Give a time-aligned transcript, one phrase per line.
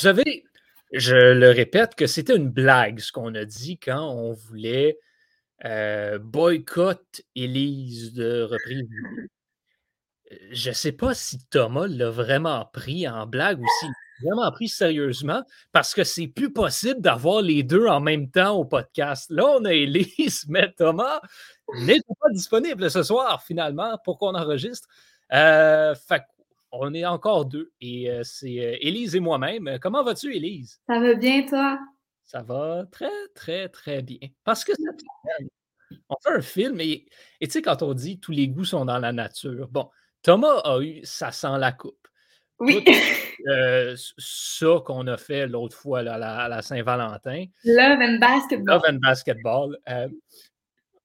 [0.00, 0.44] savez,
[0.92, 4.98] je le répète que c'était une blague ce qu'on a dit quand on voulait
[5.64, 8.88] euh, boycott Élise de reprise.
[10.52, 14.50] Je ne sais pas si Thomas l'a vraiment pris en blague ou s'il l'a vraiment
[14.52, 19.30] pris sérieusement parce que c'est plus possible d'avoir les deux en même temps au podcast.
[19.30, 21.20] Là, on a Élise, mais Thomas
[21.74, 24.88] n'est pas disponible ce soir finalement pour qu'on enregistre.
[25.32, 26.22] Euh, fait
[26.72, 29.78] on est encore deux et euh, c'est euh, Élise et moi-même.
[29.80, 30.80] Comment vas-tu, Élise?
[30.86, 31.78] Ça va bien, toi?
[32.24, 34.18] Ça va très, très, très bien.
[34.44, 34.72] Parce que
[36.08, 37.06] on fait un film et
[37.42, 39.90] tu sais, quand on dit tous les goûts sont dans la nature, bon,
[40.22, 42.06] Thomas a eu Ça sent la coupe.
[42.58, 42.84] Oui.
[43.48, 47.46] Euh, ça qu'on a fait l'autre fois à la, Saint-Valentin.
[47.64, 48.74] Love and basketball.
[48.74, 49.78] Love and basketball.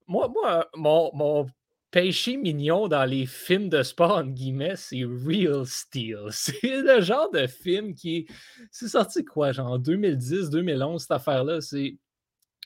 [0.05, 1.47] moi, moi mon, mon
[1.95, 6.17] péché mignon dans les films de sport, en guillemets, c'est Real Steel.
[6.29, 8.25] C'est le genre de film qui est.
[8.69, 11.61] C'est sorti quoi, genre 2010, 2011, cette affaire-là?
[11.61, 11.95] C'est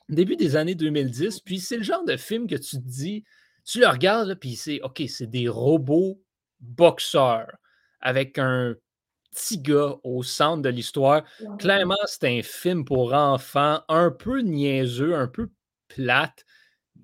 [0.09, 1.41] début des années 2010.
[1.41, 3.23] Puis c'est le genre de film que tu te dis,
[3.63, 6.19] tu le regardes, puis c'est OK, c'est des robots
[6.59, 7.55] boxeurs
[8.01, 8.73] avec un
[9.29, 11.23] petit gars au centre de l'histoire.
[11.59, 15.51] Clairement, c'est un film pour enfants, un peu niaiseux, un peu
[15.87, 16.45] plate.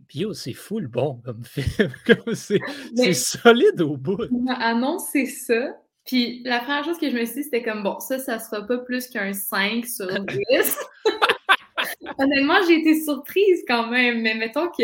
[0.08, 1.92] Puis c'est full bon comme film.
[2.34, 4.18] c'est solide au bout.
[4.32, 5.76] On m'a annoncé ça.
[6.06, 8.66] Puis la première chose que je me suis dit, c'était comme bon, ça, ça sera
[8.66, 10.78] pas plus qu'un 5 sur 10.
[12.20, 14.84] Honnêtement, j'ai été surprise quand même, mais mettons que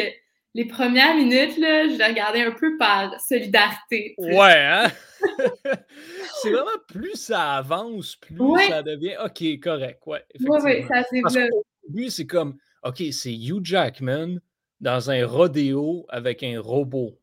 [0.54, 4.16] les premières minutes, là, je l'ai regardé un peu par solidarité.
[4.18, 4.92] Ouais, hein?
[6.42, 10.02] c'est vraiment plus ça avance, plus ça devient OK, correct.
[10.06, 14.40] Ouais, ouais, ouais ça c'est Au début, c'est comme OK, c'est Hugh Jackman
[14.82, 17.18] dans un rodéo avec un robot.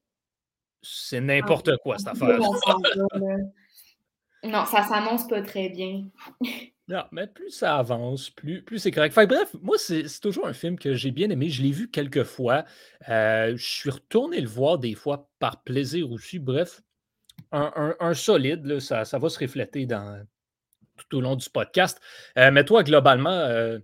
[0.80, 2.38] C'est n'importe quoi, cette affaire.
[4.44, 6.04] non, ça s'annonce pas très bien.
[6.88, 9.14] non, mais plus ça avance, plus, plus c'est correct.
[9.14, 11.50] bref, moi, c'est toujours un film que j'ai bien aimé.
[11.50, 12.64] Je l'ai vu quelques fois.
[13.08, 16.38] Euh, je suis retourné le voir des fois par plaisir aussi.
[16.38, 16.80] Bref,
[17.50, 20.24] un, solide, ça, ça, va se refléter dans,
[20.96, 22.00] tout au long du podcast.
[22.36, 23.80] Euh, mais toi, globalement, euh,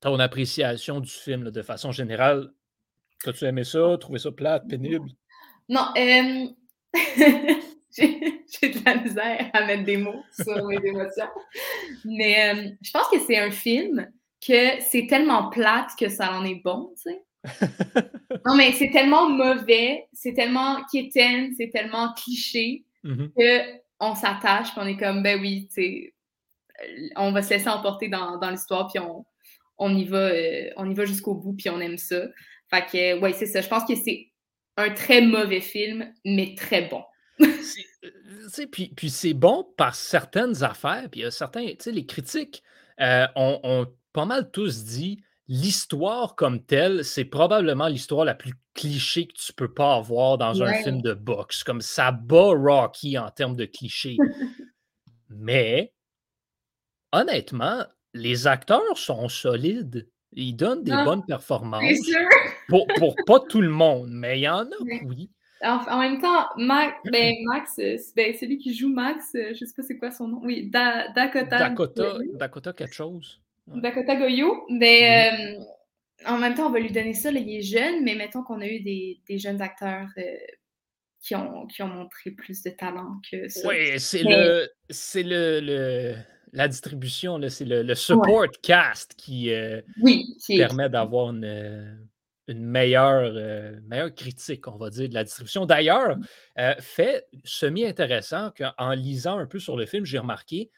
[0.00, 2.52] ton appréciation du film de façon générale,
[3.24, 3.96] As-tu aimé ça?
[4.00, 5.08] Trouvé ça plate, pénible?
[5.68, 6.46] Non, euh...
[7.96, 11.28] j'ai de la misère à mettre des mots sur mes émotions.
[12.04, 14.10] Mais euh, je pense que c'est un film
[14.46, 17.22] que c'est tellement plate que ça en est bon, tu sais.
[18.44, 24.80] non, mais c'est tellement mauvais, c'est tellement quétaine, c'est tellement cliché que on s'attache, puis
[24.82, 26.14] on est comme, ben oui, tu sais,
[27.14, 29.24] on va se laisser emporter dans, dans l'histoire, puis on,
[29.78, 32.26] on y va, euh, on y va jusqu'au bout, puis on aime ça.
[32.70, 33.60] Fait que, ouais, c'est ça.
[33.60, 34.32] Je pense que c'est
[34.76, 37.02] un très mauvais film, mais très bon.
[37.40, 41.92] Euh, puis, puis c'est bon par certaines affaires, puis il y a certains, tu sais,
[41.92, 42.62] les critiques
[43.00, 49.26] euh, ont, pas mal tous dit l'histoire comme telle, c'est probablement l'histoire la plus cliché
[49.26, 51.62] que tu peux pas avoir dans un film de boxe.
[51.62, 54.16] Comme ça bat Rocky en termes de clichés.
[55.28, 55.92] Mais
[57.12, 57.84] honnêtement,
[58.14, 60.08] les acteurs sont solides.
[60.36, 61.82] Ils donnent des bonnes performances.
[62.68, 65.30] Pour, pour, pas tout le monde, mais il y en a, oui.
[65.62, 69.72] En, même temps, Max, ben, Max euh, ben, celui qui joue Max, euh, je sais
[69.74, 70.40] pas c'est quoi son nom.
[70.42, 71.44] Oui, Dakota.
[71.44, 73.40] Dakota, Dakota quelque chose.
[73.66, 74.66] Dakota Goyo.
[74.68, 75.60] Mais euh,
[76.26, 77.30] en même temps, on va lui donner ça.
[77.32, 80.08] Là, il est jeune, mais mettons qu'on a eu des, des jeunes acteurs
[81.20, 83.66] qui, ont, qui ont montré plus de talent que ça.
[83.66, 84.68] Oui, c'est le.
[84.90, 86.14] C'est le
[86.56, 89.82] la distribution, c'est le, support cast qui, euh,
[90.48, 91.94] permet d'avoir une, euh,
[92.48, 95.66] meilleure, euh, meilleure critique, on va dire, de la distribution.
[95.66, 96.16] D'ailleurs,
[96.80, 100.70] fait semi-intéressant qu'en lisant un peu sur le film, j'ai remarqué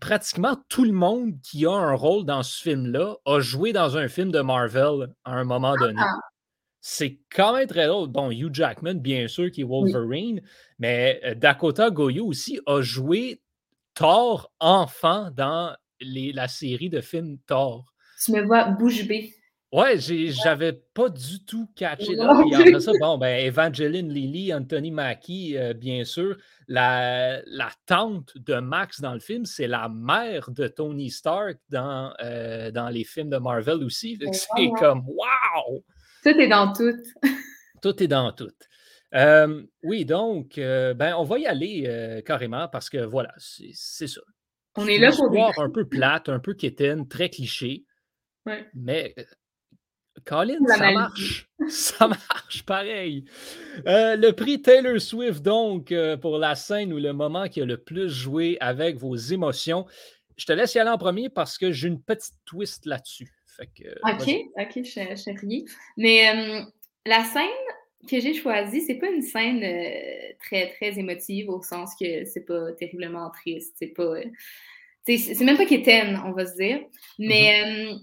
[0.00, 4.08] pratiquement tout le monde qui a un rôle dans ce film-là a joué dans un
[4.08, 6.00] film de Marvel à un moment donné.
[6.02, 6.14] Ah.
[6.80, 8.08] C'est quand même très drôle.
[8.08, 10.40] Bon, Hugh Jackman, bien sûr, qui est Wolverine,
[10.78, 13.42] mais Dakota Goyo aussi a joué
[13.94, 17.92] Thor enfant dans les, la série de films Thor.
[18.24, 19.34] Tu me vois bouche bée.
[19.72, 22.42] Ouais, j'avais pas du tout catché là.
[22.58, 26.36] après ça, bon, ben, Evangeline Lilly, Anthony Mackie, euh, bien sûr.
[26.66, 32.12] La, la, tante de Max dans le film, c'est la mère de Tony Stark dans,
[32.20, 34.18] euh, dans les films de Marvel aussi.
[34.32, 35.84] C'est comme wow!
[36.24, 36.96] Tout est dans tout.
[37.80, 38.50] tout est dans tout
[39.82, 44.20] oui, donc, ben, on va y aller carrément parce que voilà, c'est ça.
[44.76, 47.84] On est là pour voir un peu plate, un peu quétaine, très cliché.
[48.74, 49.14] Mais
[50.24, 51.46] Colin, ça marche.
[51.68, 53.26] Ça marche pareil.
[53.84, 58.08] le prix Taylor Swift, donc, pour la scène ou le moment qui a le plus
[58.08, 59.86] joué avec vos émotions.
[60.36, 63.30] je te laisse y aller en premier parce que j'ai une petite twist là-dessus.
[63.60, 65.64] ok, ok, je, je
[65.96, 66.64] Mais
[67.06, 67.46] la scène
[68.08, 69.60] que j'ai choisie, c'est pas une scène
[70.40, 73.76] très, très émotive au sens que c'est pas terriblement triste.
[73.78, 74.14] C'est pas.
[75.06, 76.80] c'est même pas qu'étaine, on va se dire.
[77.18, 77.98] Mais mm-hmm.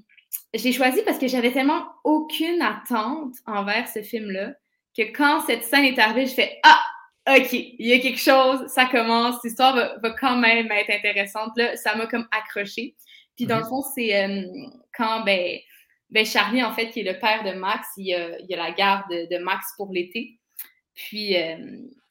[0.54, 4.54] j'ai choisi parce que j'avais tellement aucune attente envers ce film-là
[4.96, 6.82] que quand cette scène est arrivée, je fais Ah,
[7.30, 11.52] OK, il y a quelque chose, ça commence, l'histoire va, va, quand même être intéressante.
[11.58, 12.96] Là, ça m'a comme accroché.
[13.36, 13.70] Puis dans le mhm.
[13.70, 14.44] fond, c'est euh,
[14.96, 15.60] quand ben,
[16.09, 18.57] ben, Charlie, en fait, qui est le père de Max, il y a, il a
[18.57, 20.39] la garde de, Max pour l'été.
[20.94, 21.57] Puis euh,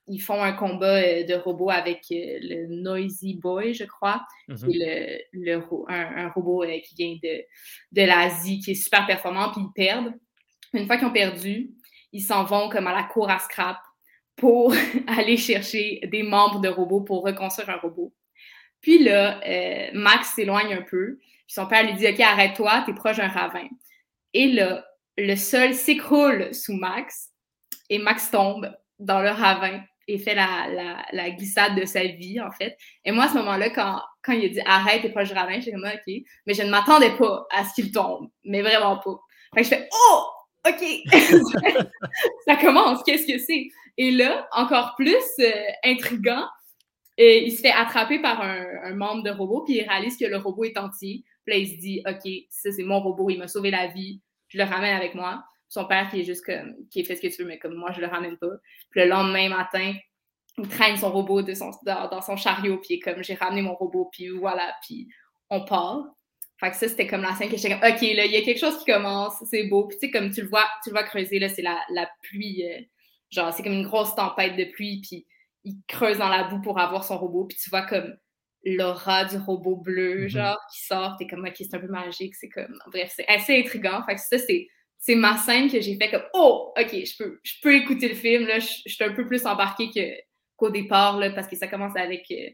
[0.06, 4.82] ils font un combat euh, de robots avec le Noisy Boy, je crois, qui mhm.
[4.82, 7.42] est le, un, robot qui vient de,
[7.92, 10.14] de l'Asie, qui est super performant, puis ils perdent.
[10.72, 11.70] Une fois qu'ils ont perdu,
[12.12, 13.78] ils s'en vont comme à la cour à scrap
[14.36, 14.74] pour
[15.06, 18.12] aller chercher des membres de robots pour reconstruire un robot.
[18.80, 21.18] Puis là, euh, Max s'éloigne un peu.
[21.18, 23.66] Puis son père lui dit OK, arrête-toi, t'es proche d'un ravin.
[24.36, 24.84] Et là,
[25.16, 27.30] le sol s'écroule sous Max
[27.88, 32.76] et Max tombe dans le ravin et fait la, glissade de sa vie, en fait.
[33.06, 35.58] Et moi, à ce moment-là, quand, quand il a dit arrête, t'es proche du ravin,
[35.58, 36.14] j'ai comme OK.
[36.46, 39.18] Mais je ne m'attendais pas à ce qu'il tombe, mais vraiment pas.
[39.54, 40.24] Fait que je fais Oh,
[40.68, 40.84] OK,
[42.46, 43.68] ça commence, qu'est-ce que c'est?
[43.96, 45.50] Et là, encore plus euh,
[45.82, 46.44] intriguant,
[47.18, 50.36] euh, il se fait attraper par un, membre de robot, puis il réalise que le
[50.36, 51.24] robot est entier.
[51.46, 54.20] Puis là, il se dit, OK, ça, c'est mon robot, il m'a sauvé la vie,
[54.48, 55.44] je le ramène avec moi.
[55.68, 57.90] Son père qui est juste comme, qui fait ce que tu veux, mais comme moi,
[57.92, 58.54] je le ramène pas.
[58.90, 59.94] Puis le lendemain matin,
[60.58, 64.74] il traîne son robot dans, son chariot, puis comme, j'ai ramené mon robot, puis voilà,
[64.86, 65.08] puis
[65.50, 66.04] on part.
[66.58, 68.42] Fait que ça, c'était comme la scène que j'étais comme, OK, là, il y a
[68.42, 69.86] quelque chose qui commence, c'est beau.
[69.86, 72.08] Puis tu sais, comme tu le vois, tu le vois creuser, là, c'est la, la,
[72.22, 72.80] pluie, euh,
[73.30, 75.26] genre, c'est comme une grosse tempête de pluie, puis
[75.64, 78.16] il creuse dans la boue pour avoir son robot, puis tu vois comme
[78.64, 80.28] l'aura du robot bleu, mm-hmm.
[80.28, 83.58] genre, qui sort, t'es comme, OK, c'est un peu magique, c'est comme, bref, c'est assez
[83.58, 84.02] intriguant.
[84.04, 84.66] Fait que ça, c'est,
[84.98, 88.14] c'est ma scène que j'ai fait comme, oh, OK, je peux, je peux écouter le
[88.14, 90.20] film, là, je, suis un peu plus embarquée que,
[90.56, 92.24] qu'au départ, là, parce que ça commence avec...
[92.30, 92.50] Euh,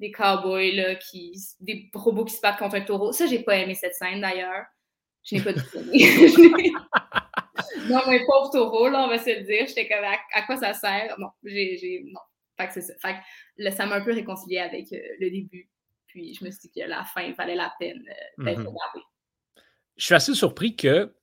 [0.00, 3.12] des cowboys, là, qui, des robots qui se battent contre un taureau.
[3.12, 4.64] Ça, j'ai pas aimé cette scène d'ailleurs.
[5.24, 6.72] Je n'ai pas du tout aimé.
[7.88, 9.66] non, mais pauvre taureau, là, on va se le dire.
[9.66, 11.16] J'étais comme, à, quoi ça sert?
[11.18, 12.02] Non, j'ai.
[12.06, 12.20] Non.
[12.56, 12.94] Fait que c'est ça.
[13.00, 13.16] Fait
[13.58, 15.68] que ça m'a un peu réconcilié avec euh, le début.
[16.06, 19.00] Puis je me suis dit que la fin valait la peine euh, d'être mm
[19.96, 21.14] Je suis assez surpris que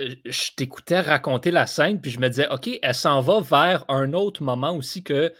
[0.00, 3.84] euh, je t'écoutais raconter la scène, puis je me disais, OK, elle s'en va vers
[3.88, 5.32] un autre moment aussi que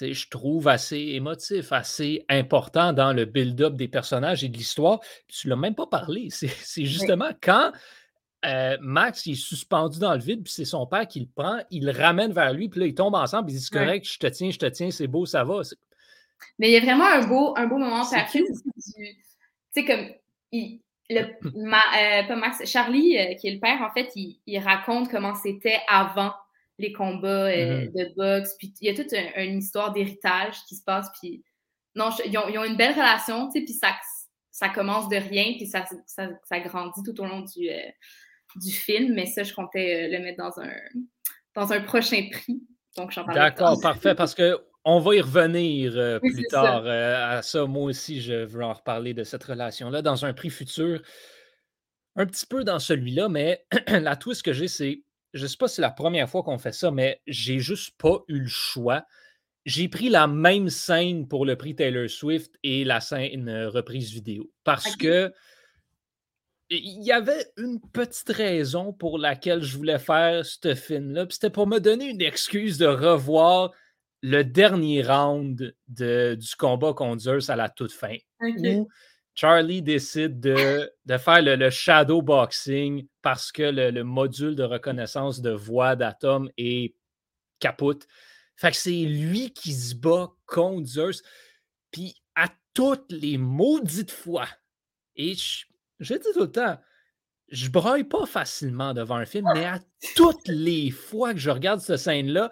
[0.00, 5.00] je trouve assez émotif, assez important dans le build-up des personnages et de l'histoire.
[5.28, 6.28] Tu ne l'as même pas parlé.
[6.30, 7.72] C'est justement quand
[8.46, 11.84] euh, Max est suspendu dans le vide, puis c'est son père qui le prend, il
[11.84, 14.18] le ramène vers lui, puis là, ils tombent ensemble, puis il dit C'est correct, je
[14.18, 15.62] te tiens, je te tiens, c'est beau, ça va.
[16.58, 18.44] Mais il y a vraiment un beau, un beau moment Tu
[19.72, 20.08] sais, comme.
[20.52, 25.34] le, euh, pas Max, Charlie, euh, qui est le père, en fait, il raconte comment
[25.34, 26.32] c'était avant
[26.78, 27.92] les combats euh, mm-hmm.
[27.92, 28.54] de boxe.
[28.58, 31.08] Puis il y a toute une histoire d'héritage qui se passe.
[31.20, 31.42] Puis
[31.94, 33.94] non, ils, ont, une belle relation, tu sais, puis ça,
[34.50, 37.68] ça commence de rien, puis ça, ça, grandit tout au long du,
[38.56, 39.14] du film.
[39.14, 40.72] Mais ça, je comptais euh, le mettre dans un,
[41.54, 42.62] dans un prochain prix.
[42.96, 43.38] Donc, j'en parle.
[43.38, 44.58] D'accord, parfait, parce que.
[44.86, 47.64] On va y revenir plus tard à ça.
[47.64, 51.00] Moi aussi, je veux en reparler de cette relation-là dans un prix futur.
[52.16, 55.02] Un petit peu dans celui-là, mais la twist que j'ai, c'est
[55.34, 57.96] je ne sais pas si c'est la première fois qu'on fait ça, mais j'ai juste
[57.98, 59.04] pas eu le choix.
[59.66, 64.12] J'ai pris la même scène pour le prix Taylor Swift et la scène euh, reprise
[64.12, 65.32] vidéo parce que
[66.70, 71.26] il y avait une petite raison pour laquelle je voulais faire ce film-là.
[71.30, 73.72] C'était pour me donner une excuse de revoir
[74.22, 78.16] le dernier round de, du combat contre Zeus à la toute fin.
[79.34, 85.96] Charlie décide de, faire le, shadow boxing parce que le, module de reconnaissance de voix
[85.96, 86.94] d'Atom est
[87.58, 88.06] capote.
[88.56, 91.22] Fait que c'est lui qui se bat contre Zeus.
[91.90, 94.48] Puis à toutes les maudites fois,
[95.16, 95.64] et je,
[96.12, 96.78] dis tout le temps,
[97.48, 99.80] je broille pas facilement devant un film, mais à
[100.16, 102.50] toutes les fois que je regarde cette scène-là,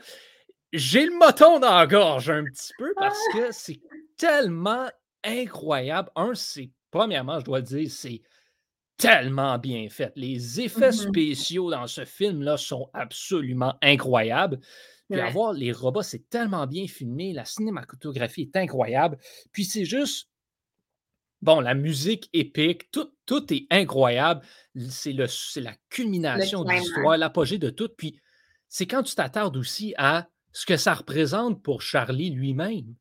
[0.72, 3.80] j'ai le moton dans la gorge un petit peu parce que c'est
[4.16, 4.88] tellement
[5.22, 6.10] incroyable.
[6.16, 8.22] Un, c'est, premièrement, je dois le dire, c'est
[8.96, 10.12] tellement bien fait.
[10.16, 14.60] Les effets mmh spéciaux dans ce film-là sont absolument incroyables.
[15.10, 17.34] Puis avoir les robots, c'est tellement bien filmé.
[17.34, 19.18] La cinématographie est incroyable.
[19.52, 20.28] Puis c'est juste.
[21.42, 24.42] Bon, la musique épique, tout, tout est incroyable.
[24.88, 27.90] C'est la culmination de l'histoire, l'apogée de tout.
[27.96, 28.16] Puis
[28.68, 32.94] c'est quand tu t'attardes aussi à ce que ça représente pour Charlie lui-même.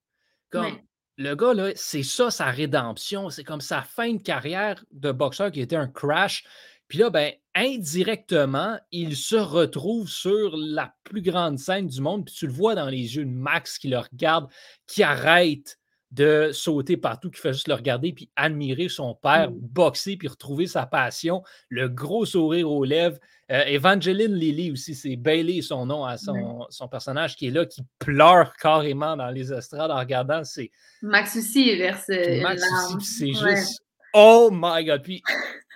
[0.50, 0.80] Comme
[1.18, 3.30] le gars, là, c'est ça sa rédemption.
[3.30, 6.44] C'est comme sa fin de carrière de boxeur qui était un crash.
[6.88, 12.26] Puis là, ben, indirectement, il se retrouve sur la plus grande scène du monde.
[12.26, 14.50] Puis tu le vois dans les yeux de Max qui le regarde,
[14.88, 15.78] qui arrête
[16.12, 19.56] de sauter partout, qui fait juste le regarder puis admirer son père mm.
[19.60, 23.18] boxer puis retrouver sa passion, le gros sourire aux lèvres.
[23.50, 27.66] Euh, Evangeline Lilly aussi, c'est Bailey son nom à son, son, personnage qui est là,
[27.66, 30.44] qui pleure carrément dans les estrades en regardant.
[30.44, 30.72] C'est...
[31.02, 32.08] Max aussi verse
[32.42, 32.62] Max
[32.96, 33.82] aussi, c'est juste
[34.14, 35.04] Oh my god!
[35.04, 35.22] Puis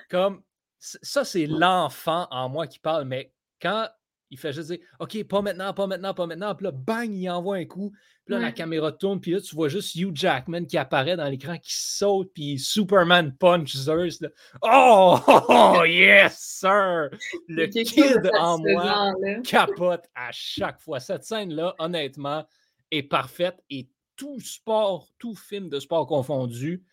[0.09, 0.41] comme
[0.79, 3.87] ça, c'est l'enfant en moi qui parle, mais quand
[4.29, 6.55] il fait juste dire OK, pas maintenant, pas maintenant, pas maintenant.
[6.55, 7.91] Puis là, bang, il envoie un coup.
[8.25, 9.21] Puis là, la caméra tourne.
[9.21, 12.31] Puis là, tu vois juste Hugh Jackman qui apparaît dans l'écran, qui saute.
[12.33, 14.19] Puis Superman punch Zeus.
[14.61, 15.19] Oh,
[15.85, 17.09] yes, sir!
[17.47, 19.13] Le kid en moi
[19.43, 20.99] capote à chaque fois.
[20.99, 22.45] Cette scène-là, honnêtement,
[22.91, 23.61] est parfaite.
[23.69, 26.83] Et tout sport, tout film de sport confondu,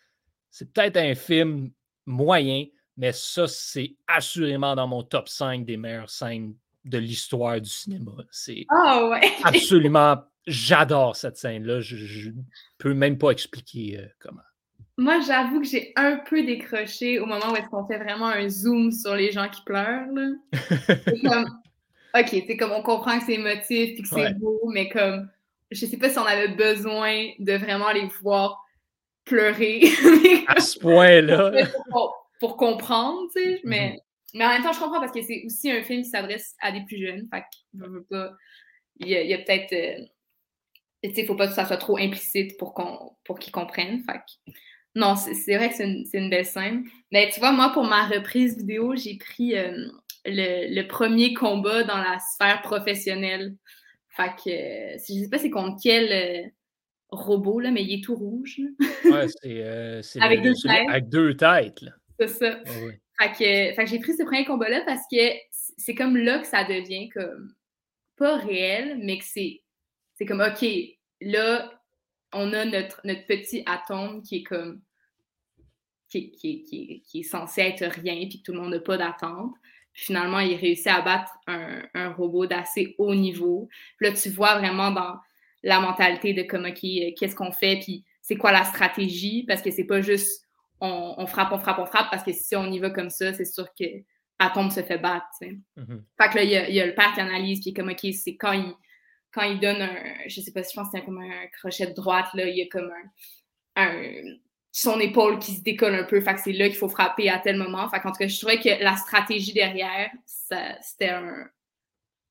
[0.51, 1.71] c'est peut-être un film
[2.05, 7.71] moyen, mais ça, c'est assurément dans mon top 5 des meilleures scènes de l'histoire du
[7.71, 8.13] cinéma.
[8.31, 9.13] C'est oh,
[9.45, 10.17] absolument.
[10.47, 11.81] J'adore cette scène-là.
[11.81, 12.43] Je ne
[12.79, 14.43] peux même pas expliquer euh, comment.
[14.99, 18.49] Moi, j'avoue que j'ai un peu décroché au moment où est-ce qu'on fait vraiment un
[18.49, 20.07] zoom sur les gens qui pleurent.
[21.25, 21.45] comme,
[22.15, 25.29] OK, c'est comme on comprend que c'est émotif et que c'est beau, mais comme
[25.71, 28.65] je sais pas si on avait besoin de vraiment les voir
[29.25, 29.83] pleurer.
[30.49, 31.53] à ce point-là.
[31.91, 33.61] Pour, pour, comprendre, tu sais, mm-hmm.
[33.65, 34.01] Mais
[34.35, 36.83] en même temps, je comprends parce que c'est aussi un film qui s'adresse à des
[36.85, 37.29] plus jeunes.
[37.33, 38.33] Fait qu'il pas.
[38.97, 39.73] Il y a, peut-être.
[39.73, 40.05] Euh,
[41.03, 44.03] tu sais, il faut pas que ça soit trop implicite pour, qu'on, pour qu'ils comprennent.
[44.05, 44.21] Fait
[44.95, 46.85] non, c'est, vrai que c'est une, une, belle scène.
[47.11, 49.89] Mais tu vois, moi, pour ma reprise vidéo, j'ai pris euh,
[50.27, 53.57] le, le, premier combat dans la sphère professionnelle.
[54.11, 56.53] Fait que euh, je sais pas c'est contre quel
[57.13, 58.61] robot, là, mais il est tout rouge.
[59.05, 59.63] ouais, c'est,
[60.21, 61.85] avec, deux avec, deux têtes.
[62.19, 62.59] C'est ça.
[63.39, 65.19] J'ai pris ce premier combat-là parce que
[65.77, 67.55] c'est comme là que ça devient comme
[68.17, 69.63] pas réel, mais que c'est,
[70.15, 70.65] c'est comme OK,
[71.21, 71.73] là,
[72.33, 74.81] on a notre, notre petit atome qui est comme
[76.09, 79.55] qui, qui, qui, est censé être rien, puis que tout le monde n'a pas d'attente.
[79.95, 83.69] finalement, il réussit à battre un, un robot d'assez haut niveau.
[83.97, 85.17] Puis là, tu vois vraiment dans
[85.63, 89.71] la mentalité de comme, OK, qu'est-ce qu'on fait, puis c'est quoi la stratégie, parce que
[89.71, 90.47] c'est pas juste
[90.83, 93.45] on, frappe, on frappe, on frappe, parce que si on y va comme ça, c'est
[93.45, 93.85] sûr que
[94.39, 95.27] Atom se fait battre.
[95.41, 96.03] Mm-hmm.
[96.21, 98.53] Fait que là, il y, a, le père qui analyse, puis comme, OK, c'est quand
[98.53, 98.75] il,
[99.33, 99.95] quand il donne un,
[100.27, 102.57] je sais pas si je pense que c'est comme un crochet de droite, là, il
[102.57, 102.91] y a comme
[103.77, 104.23] un,
[104.73, 107.39] son épaule qui se décolle un peu, fait que c'est là qu'il faut frapper à
[107.39, 107.89] tel moment.
[107.89, 111.47] Fait qu'en tout cas, je trouvais que la stratégie derrière, c'était un,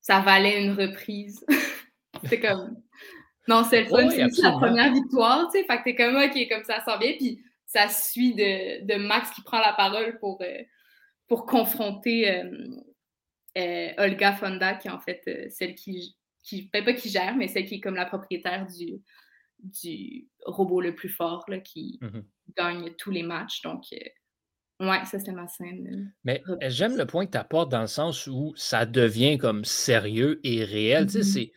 [0.01, 1.45] ça valait une reprise.
[2.25, 2.75] c'est comme,
[3.47, 6.49] non, c'est le fun, c'est la première victoire, tu sais, fait que t'es comme, OK,
[6.49, 7.41] comme ça sent bien, puis
[7.71, 10.61] ça suit de, Max qui prend la parole pour, euh,
[11.27, 12.67] pour confronter euh,
[13.57, 17.47] euh, Olga Fonda, qui est en fait celle qui, qui ben, pas qui gère, mais
[17.47, 19.01] celle qui est comme la propriétaire du,
[19.59, 22.23] du robot le plus fort, là, qui mm-hmm.
[22.57, 23.61] gagne tous les matchs.
[23.61, 23.85] Donc,
[24.81, 26.13] ouais, ça, c'était ma scène.
[26.25, 30.41] Mais j'aime le point que tu apportes dans le sens où ça devient comme sérieux
[30.43, 31.05] et réel.
[31.05, 31.51] Tu sais, c'est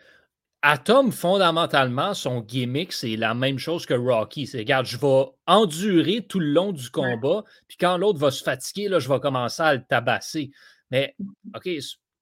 [0.67, 4.47] Atom, fondamentalement, son gimmick, c'est la même chose que Rocky.
[4.47, 8.43] C'est, regarde, je vais endurer tout le long du combat, puis quand l'autre va se
[8.43, 10.53] fatiguer, là, je vais commencer à le tabasser.
[10.91, 11.17] Mais,
[11.55, 11.69] OK,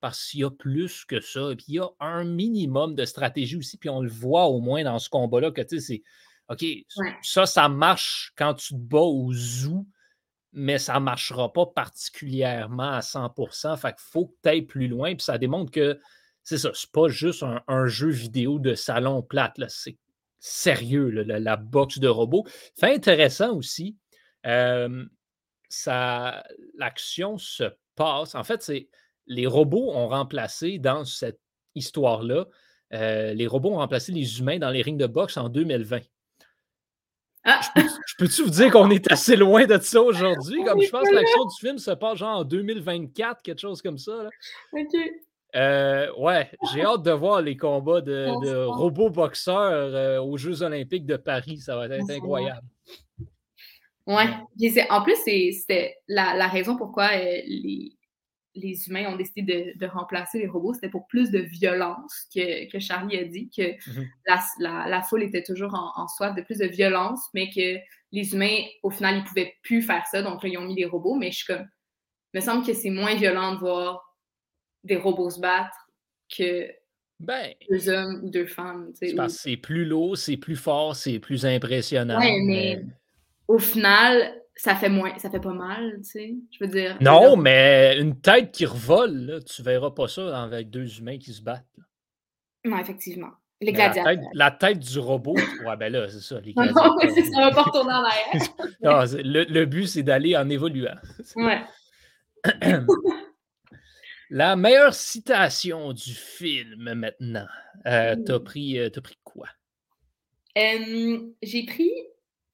[0.01, 1.51] parce qu'il y a plus que ça.
[1.57, 4.83] Puis, il y a un minimum de stratégie aussi, puis on le voit au moins
[4.83, 6.03] dans ce combat-là, que, tu sais, c'est,
[6.49, 6.65] OK,
[7.23, 9.87] ça, ça marche quand tu te bats au zoo,
[10.53, 14.89] mais ça ne marchera pas particulièrement à 100% Fait qu'il faut que tu ailles plus
[14.89, 16.01] loin, puis ça démontre que
[16.45, 19.97] c'est ça, c'est pas juste un, jeu vidéo de salon plate, c'est
[20.41, 22.45] sérieux, la, boxe de robots.
[22.79, 23.97] Fait intéressant aussi,
[26.75, 28.35] l'action se passe.
[28.35, 28.89] En fait, c'est
[29.27, 31.41] les robots ont remplacé dans cette
[31.75, 32.47] histoire-là,
[32.93, 36.01] euh, les robots ont remplacé les humains dans les rings de boxe en 2020.
[37.45, 37.61] Ah!
[37.75, 40.63] Je peux-tu vous dire qu'on est assez loin de ça aujourd'hui?
[40.65, 43.99] Comme je pense que l'action du film se passe genre en 2024, quelque chose comme
[43.99, 44.29] ça.
[44.73, 44.97] OK.
[45.54, 51.06] Euh, ouais, j'ai hâte de voir les combats de, robots boxeurs euh, aux Jeux Olympiques
[51.06, 51.59] de Paris.
[51.59, 52.66] Ça va être incroyable.
[54.06, 54.26] Ouais.
[54.90, 57.92] En plus, c'était la, raison pourquoi euh, les,
[58.54, 60.75] les, humains ont décidé de, remplacer les robots.
[60.75, 64.09] C'était pour plus de violence que, que Charlie a dit, que mhm.
[64.66, 67.78] la, foule était toujours en, soif de plus de violence, mais que
[68.11, 70.23] les humains, au final, ils ne pouvaient plus faire ça.
[70.23, 71.14] Donc là, ils ont mis des robots.
[71.14, 71.66] Mais je suis comme.
[72.35, 74.12] Il me semble que c'est moins violent de voir
[74.85, 75.77] des robots se battre
[76.37, 76.69] que
[77.21, 78.91] Ben, deux hommes ou deux femmes.
[78.95, 82.19] C'est parce que c'est plus lourd, c'est plus fort, c'est plus impressionnant.
[82.19, 82.85] Ouais, mais,
[83.49, 86.35] au final, ça fait moins, ça fait pas mal, tu sais.
[86.51, 86.97] Je veux dire.
[87.01, 91.33] Non, mais une tête qui revole, là, tu verras pas ça avec deux humains qui
[91.33, 91.67] se battent.
[92.65, 93.31] Non, effectivement.
[93.61, 94.05] Les gladiateurs.
[94.05, 96.41] La tête, la tête, du robot, ouais, ben là, c'est ça.
[96.41, 96.97] Les gladiateurs.
[96.97, 99.15] non, c'est ça, va pas retourner en arrière.
[99.25, 100.97] le, le, but, c'est d'aller en évoluant.
[101.37, 101.62] Ouais.
[104.35, 107.47] La meilleure citation du film maintenant.
[107.85, 109.47] Euh, t'as pris, euh, pris quoi?
[110.57, 111.93] j'ai pris.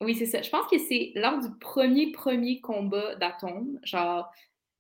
[0.01, 0.43] Oui, c'est ça.
[0.43, 3.79] Je pense que c'est lors du premier, premier combat d'Atome.
[3.85, 4.29] Genre,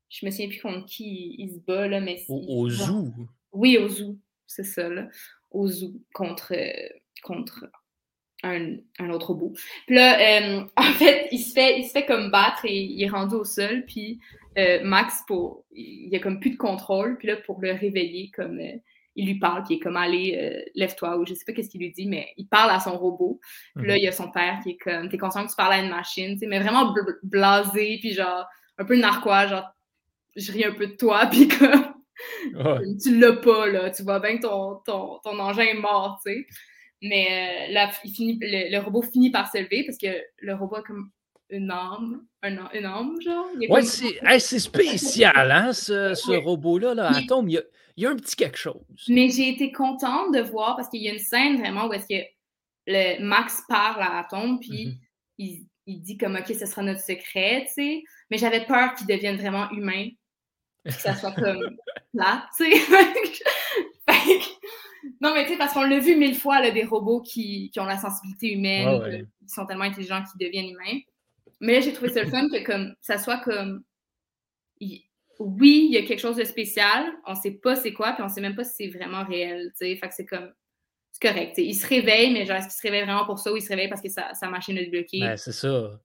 [0.08, 2.24] je me souviens plus contre qui il, se bat, là, mais.
[2.28, 3.12] Au, au zoo?
[3.52, 4.18] Oui, au zoo.
[4.48, 5.06] C'est ça, là.
[5.52, 6.52] Au zoo contre,
[7.22, 7.64] contre
[8.42, 9.52] un, un, autre robot.
[9.86, 13.08] Puis là, en fait, il se fait, il se fait comme battre et il est
[13.08, 13.84] rendu au sol.
[13.86, 14.18] Puis
[14.58, 18.58] euh, Max, pour, il, a comme plus de contrôle, puis là, pour le réveiller, comme
[18.58, 18.76] euh,
[19.14, 21.70] il lui parle, puis il est comme allez, euh, lève-toi, ou je sais pas qu'est-ce
[21.70, 23.40] qu'il lui dit, mais il parle à son robot.
[23.76, 23.98] Puis là, mhm.
[23.98, 25.90] il y a son père qui est comme, t'es conscient que tu parles à une
[25.90, 28.46] machine, tu sais, mais vraiment blasé, puis genre,
[28.78, 29.70] un peu narquois, genre,
[30.36, 31.94] je ris un peu de toi, puis comme,
[33.00, 36.32] tu l'as pas, là, tu vois bien que ton, ton, ton engin est mort, tu
[36.32, 36.46] sais.
[37.00, 40.82] Mais là, il finit, le, le, robot finit par se lever parce que le robot
[40.84, 41.12] comme
[41.50, 43.46] une âme, un, une âme, genre?
[43.68, 47.62] Ouais, c'est spécial, hein, ce, ce robot-là, là, Atom, il y, a,
[47.96, 48.84] il y, a, un petit quelque chose.
[49.08, 52.06] Mais j'ai été contente de voir, parce qu'il y a une scène vraiment où est-ce
[52.06, 52.26] que
[52.86, 54.98] le Max parle à Atom, puis mm-hmm.
[55.38, 58.02] il, il, dit comme, OK, ce sera notre secret, tu sais.
[58.30, 60.08] Mais j'avais peur qu'il devienne vraiment humain,
[60.84, 61.76] que ça soit comme
[62.14, 62.80] là, tu sais.
[65.20, 67.80] non, mais tu sais, parce qu'on l'a vu mille fois, là, des robots qui, qui
[67.80, 71.00] ont la sensibilité humaine, qui sont tellement intelligents qu'ils deviennent humains.
[71.60, 73.82] Mais là, j'ai trouvé ça le fun que comme ça soit comme
[75.38, 78.28] oui, il y a quelque chose de spécial, on sait pas c'est quoi, puis on
[78.28, 79.96] sait même pas si c'est vraiment réel, tu sais.
[79.96, 80.52] Fait que c'est comme
[81.12, 81.54] c'est correct.
[81.58, 83.68] Il se réveille, mais genre est-ce qu'il se réveille vraiment pour ça ou il se
[83.68, 85.20] réveille parce que sa, sa machine est bloquée?
[85.20, 86.00] Ben, c'est ça.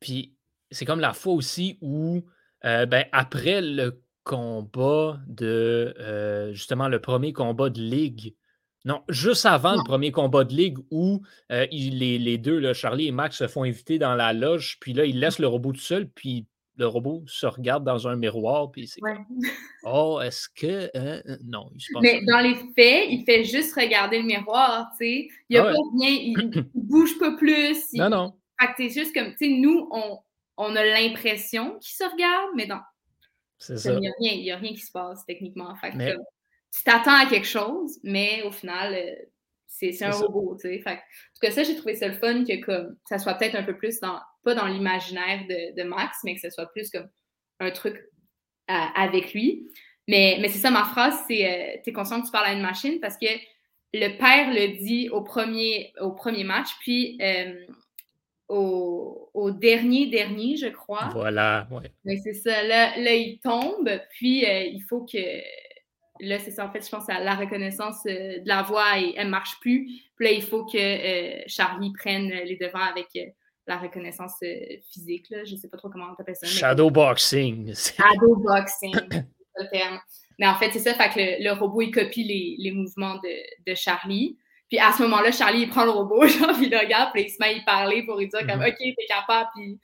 [0.00, 0.34] Puis
[0.70, 2.22] c'est comme la fois aussi où
[2.64, 8.34] euh, ben, après le combat de euh, justement le premier combat de ligue
[8.84, 13.12] non, juste avant le premier combat de ligue où euh, les, deux, là, Charlie et
[13.12, 16.08] Max, se font inviter dans la loge, puis là, ils laissent le robot tout seul,
[16.08, 19.00] puis le robot se regarde dans un miroir, puis c'est
[19.84, 20.90] Oh, est-ce que.
[20.96, 24.24] Hein, hein, non, il se passe Mais dans les faits, il fait juste regarder le
[24.24, 25.28] miroir, tu sais.
[25.48, 26.10] Il n'y a ah pas rien,
[26.44, 27.92] il, bouge pas plus.
[27.92, 28.34] Non, non.
[28.60, 30.18] Fait que c'est juste comme, tu sais, nous, on,
[30.56, 32.80] on a l'impression qu'il se regarde, mais non.
[33.58, 33.92] C'est ça.
[33.92, 35.74] Il n'y a, rien qui se passe techniquement.
[35.76, 36.16] Fait que,
[36.72, 39.14] tu t'attends à quelque chose, mais au final, euh,
[39.66, 40.82] c'est un robot, tu sais.
[40.86, 43.62] en tout cas, ça, j'ai trouvé ça le fun que comme ça soit peut-être un
[43.62, 47.08] peu plus dans, pas dans l'imaginaire de, Max, mais que ce soit plus comme
[47.60, 47.96] un truc
[48.70, 49.68] euh, avec lui.
[50.08, 52.62] Mais, mais c'est ça, ma phrase, c'est euh, T'es conscient que tu parles à une
[52.62, 53.26] machine parce que
[53.92, 57.18] le père le dit au premier, au premier match, puis
[58.48, 61.10] au, au, dernier, dernier, je crois.
[61.12, 62.18] Voilà, ouais.
[62.22, 62.62] c'est ça.
[62.62, 65.18] Là, là, il tombe, puis il faut que
[66.28, 69.14] là, c'est ça, en fait, je pense à la reconnaissance euh, de la voix et
[69.16, 69.86] elle ne marche plus.
[70.16, 73.26] Puis là, il faut que euh, Charlie prenne les devants avec euh,
[73.66, 74.34] la reconnaissance
[74.92, 75.26] physique.
[75.30, 75.44] Là.
[75.44, 76.46] Je ne sais pas trop comment on appelle ça.
[76.46, 77.74] Shadowboxing.
[77.96, 79.24] Shadowboxing, c'est
[79.56, 80.00] le terme.
[80.38, 83.70] Mais en fait, c'est ça, fait que le, robot, il copie les, les mouvements de,
[83.70, 84.38] de, Charlie.
[84.68, 87.24] Puis à ce moment-là, Charlie, il prend le robot, genre, puis il le regarde, puis
[87.24, 88.70] il se met à y parler pour lui dire comme, mm-hmm.
[88.70, 89.78] OK, t'es capable, puis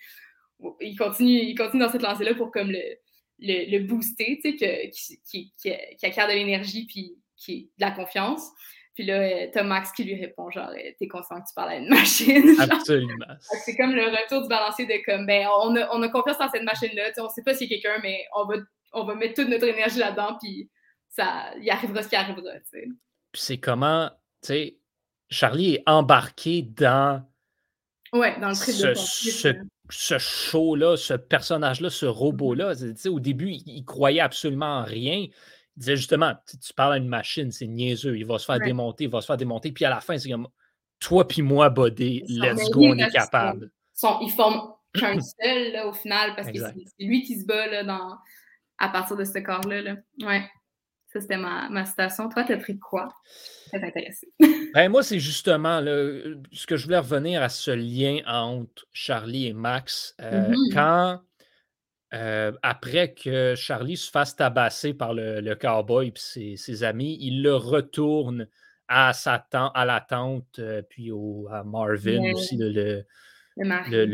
[0.80, 2.80] il continue, il continue dans cette lancée-là pour comme le,
[3.40, 4.90] le, booster, tu sais,
[5.24, 5.72] qui, qui,
[6.02, 8.42] acquiert de l'énergie puis qui de la confiance.
[8.94, 11.70] Puis là, euh, t'as Max qui lui répond genre, euh, t'es conscient que tu parles
[11.70, 12.56] à une machine.
[12.58, 13.36] Absolument.
[13.64, 16.50] C'est comme le retour du balancier de comme, ben, on a, on a confiance dans
[16.50, 18.56] cette machine-là, on sait pas y a quelqu'un, mais on va,
[18.92, 20.68] on va mettre toute notre énergie là-dedans, puis
[21.10, 22.88] ça, il arrivera ce qui arrivera, tu sais.
[23.30, 24.10] Puis c'est comment,
[24.42, 24.78] tu sais,
[25.30, 27.24] Charlie est embarqué dans.
[28.12, 32.74] Ouais, dans le ce, de ce show-là, ce personnage-là, ce robot-là.
[32.74, 35.26] Mmh au début, il, croyait absolument en rien.
[35.26, 35.32] Il
[35.76, 39.10] disait justement, tu parles à une machine, c'est niaiseux, il va se faire démonter, il
[39.10, 39.72] va se faire démonter.
[39.72, 40.48] Puis à la fin, c'est comme
[40.98, 43.70] toi puis moi, Bodé, let's go, on est capable.
[44.20, 47.84] ils forment qu'un seul là, au final parce que c'est lui qui se bat là,
[47.84, 48.16] dans,
[48.78, 49.82] à partir de ce corps-là.
[49.82, 49.96] Là.
[50.22, 50.48] Ouais.
[51.12, 52.28] Ça, c'était ma, ma citation.
[52.28, 53.08] Toi, t'as pris quoi?
[53.68, 54.28] Très intéressé.
[54.74, 59.52] ben, moi, c'est justement ce que je voulais revenir à ce lien entre Charlie et
[59.54, 60.14] Max.
[60.20, 60.74] Euh, mm-hmm.
[60.74, 61.20] Quand,
[62.12, 67.42] euh, après que Charlie se fasse tabasser par le, le cowboy et ses, amis, il
[67.42, 68.46] le retourne
[68.88, 73.06] à sa tante, à la tante, euh, puis au, à Marvin aussi, le, le,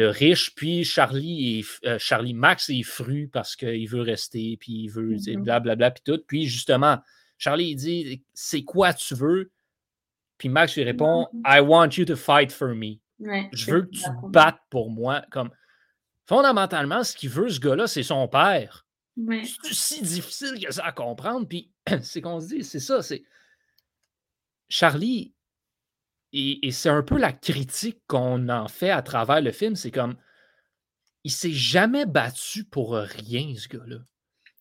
[0.09, 4.89] riche, puis Charlie, et, euh, Charlie Max est fru parce qu'il veut rester, puis il
[4.89, 5.43] veut, mm-hmm.
[5.43, 6.23] blablabla, puis tout.
[6.27, 6.99] Puis justement,
[7.39, 9.53] Charlie, il dit C'est quoi tu veux?
[10.39, 12.99] Puis Max lui répond I want you to fight for me.
[13.21, 15.25] je veux que tu te battes pour moi.
[15.31, 15.51] Comme
[16.27, 18.87] fondamentalement, ce qu'il veut, ce gars-là, c'est son père.
[19.17, 21.47] C'est si difficile que ça à comprendre.
[21.47, 21.71] Puis
[22.03, 23.25] c'est qu'on se dit, c'est ça, c'est.
[24.69, 25.35] Charlie,
[26.35, 30.17] et, c'est un peu la critique qu'on en fait à travers le film, c'est comme
[31.23, 33.99] il s'est jamais battu pour rien, ce gars-là.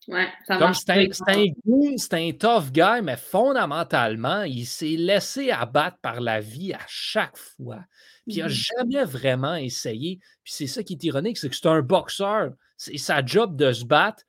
[0.07, 5.49] Ouais, ça Comme c'est un, goon, c'est un tough guy, mais fondamentalement, il s'est laissé
[5.49, 7.83] abattre par la vie à chaque fois.
[8.27, 8.71] Puis il n'a mm-hmm.
[8.77, 10.19] jamais vraiment essayé.
[10.43, 12.51] Puis c'est ça qui est ironique, c'est que c'est un boxeur.
[12.77, 14.23] C'est sa job de se battre,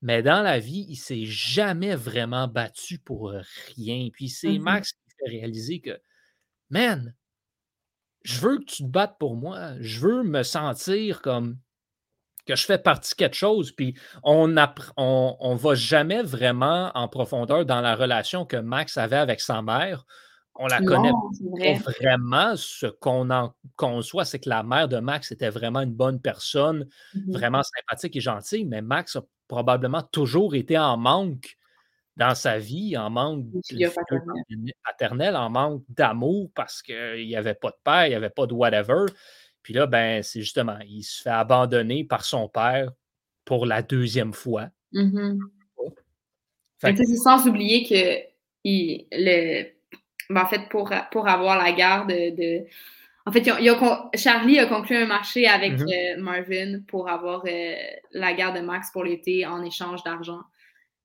[0.00, 3.34] mais dans la vie, il s'est jamais vraiment battu pour
[3.76, 4.08] rien.
[4.12, 4.60] Puis c'est mm-hmm.
[4.60, 6.00] Max qui fait réaliser que,
[6.70, 7.14] man,
[8.22, 9.72] je veux que tu te battes pour moi.
[9.80, 11.58] Je veux me sentir comme
[12.46, 13.72] que je fais partie de quelque chose.
[13.72, 14.64] Puis on ne
[14.96, 20.04] on, va jamais vraiment en profondeur dans la relation que Max avait avec sa mère.
[20.56, 22.56] On la connaît pas vraiment.
[22.56, 26.86] Ce qu'on en conçoit, c'est que la mère de Max était vraiment une bonne personne,
[27.14, 31.56] mmh vraiment sympathique et gentille, mais Max a probablement toujours été en manque
[32.20, 33.46] dans sa vie, en manque
[34.84, 38.46] paternel, en manque d'amour parce qu'il n'y avait pas de père, il n'y avait pas
[38.46, 39.06] de whatever.
[39.62, 42.92] Puis là, ben, c'est justement, il se fait abandonner par son père
[43.46, 44.68] pour la deuxième fois.
[44.92, 45.38] Mm
[46.78, 48.30] C'est sans oublier que
[48.64, 49.64] il, le,
[50.28, 52.66] ben, en fait, pour, pour avoir la garde de.
[53.24, 53.44] En fait,
[54.14, 57.74] Charlie a conclu un marché avec euh, Marvin pour avoir euh,
[58.12, 60.40] la garde de Max pour l'été en échange d'argent.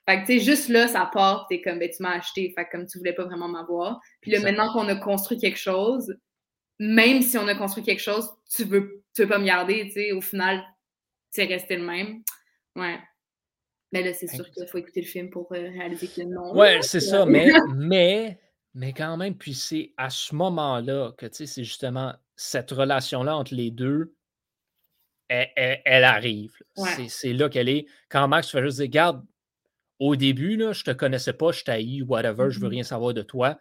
[0.07, 2.67] Fait que, tu sais, juste là, ça part, t'es comme, ben, tu m'as acheté, fait
[2.71, 3.99] comme tu voulais pas vraiment m'avoir.
[4.21, 6.15] Puis là, maintenant qu'on a construit quelque chose,
[6.79, 9.93] même si on a construit quelque chose, tu veux, tu veux pas me garder, tu
[9.93, 10.63] sais, au final,
[11.33, 12.21] tu es resté le même.
[12.75, 12.99] Ouais.
[13.91, 16.53] Mais là, c'est sûr qu'il faut écouter le film pour euh, réaliser que non.
[16.55, 18.39] Ouais, c'est ça, mais, mais,
[18.73, 23.35] mais quand même, puis c'est à ce moment-là que, tu sais, c'est justement cette relation-là
[23.35, 24.13] entre les deux,
[25.29, 26.53] elle, arrive.
[27.07, 27.87] C'est là qu'elle est.
[28.09, 29.25] Quand Max fait juste dire, garde,
[29.99, 32.69] au début, là, je te connaissais pas, je t'haïs, whatever, je veux mm-hmm.
[32.69, 33.57] rien savoir de toi.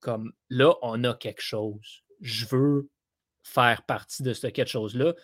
[0.00, 2.88] Comme là, on a quelque chose je veux
[3.42, 5.14] faire partie de ce quelque chose-là.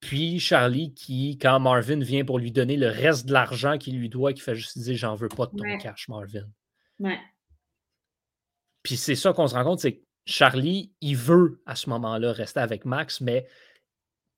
[0.00, 4.08] Puis Charlie, qui, quand Marvin vient pour lui donner le reste de l'argent qu'il lui
[4.08, 6.48] doit, qui fait juste dire J'en veux pas de ton cash, Marvin.
[6.98, 7.18] Ouais.
[8.82, 12.32] Puis c'est ça qu'on se rend compte, c'est que Charlie, il veut à ce moment-là
[12.32, 13.46] rester avec Max, mais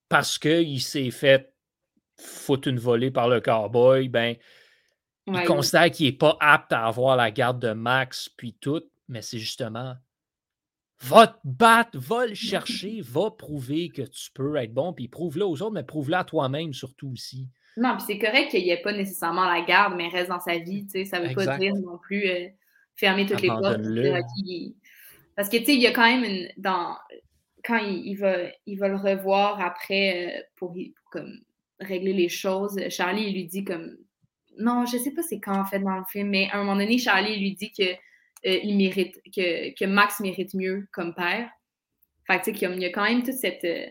[0.08, 1.54] parce qu'il s'est fait
[2.18, 4.36] foutre une volée par le cowboy, ben,
[5.26, 9.22] il considère qu'il n'est pas apte à avoir la garde de Max, puis tout, mais
[9.22, 9.94] c'est justement
[11.04, 15.44] Va te battre, va le chercher, va prouver que tu peux être bon, puis prouve-le
[15.44, 17.48] aux autres, mais prouve-le à toi-même surtout aussi.
[17.76, 20.58] Non, puis c'est correct qu'il n'y ait pas nécessairement la garde, mais reste dans sa
[20.58, 22.46] vie, tu sais, ça ne veut pas dire non plus euh,
[22.94, 23.80] fermer toutes les portes.
[25.34, 26.48] Parce que, tu sais, il y a quand même une...
[26.58, 26.96] Dans...
[27.64, 30.74] Quand il, va, il va le revoir après euh, pour,
[31.10, 31.40] comme,
[31.80, 33.96] régler les choses, Charlie, il lui dit comme...
[34.58, 36.64] Non, je ne sais pas c'est quand, en fait, dans le film, mais à un
[36.64, 41.14] moment donné, Charlie lui dit que euh, il mérite, que, que, Max mérite mieux comme
[41.14, 41.48] père.
[42.26, 43.64] Fait que, tu sais, il y a quand même toute cette.
[43.64, 43.86] Euh,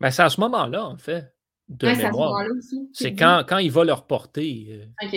[0.00, 1.34] ben, c'est à ce moment-là, en fait.
[1.68, 2.44] De mémoire.
[2.92, 4.68] C'est quand, quand il va le reporter.
[4.70, 5.06] Euh.
[5.06, 5.12] OK.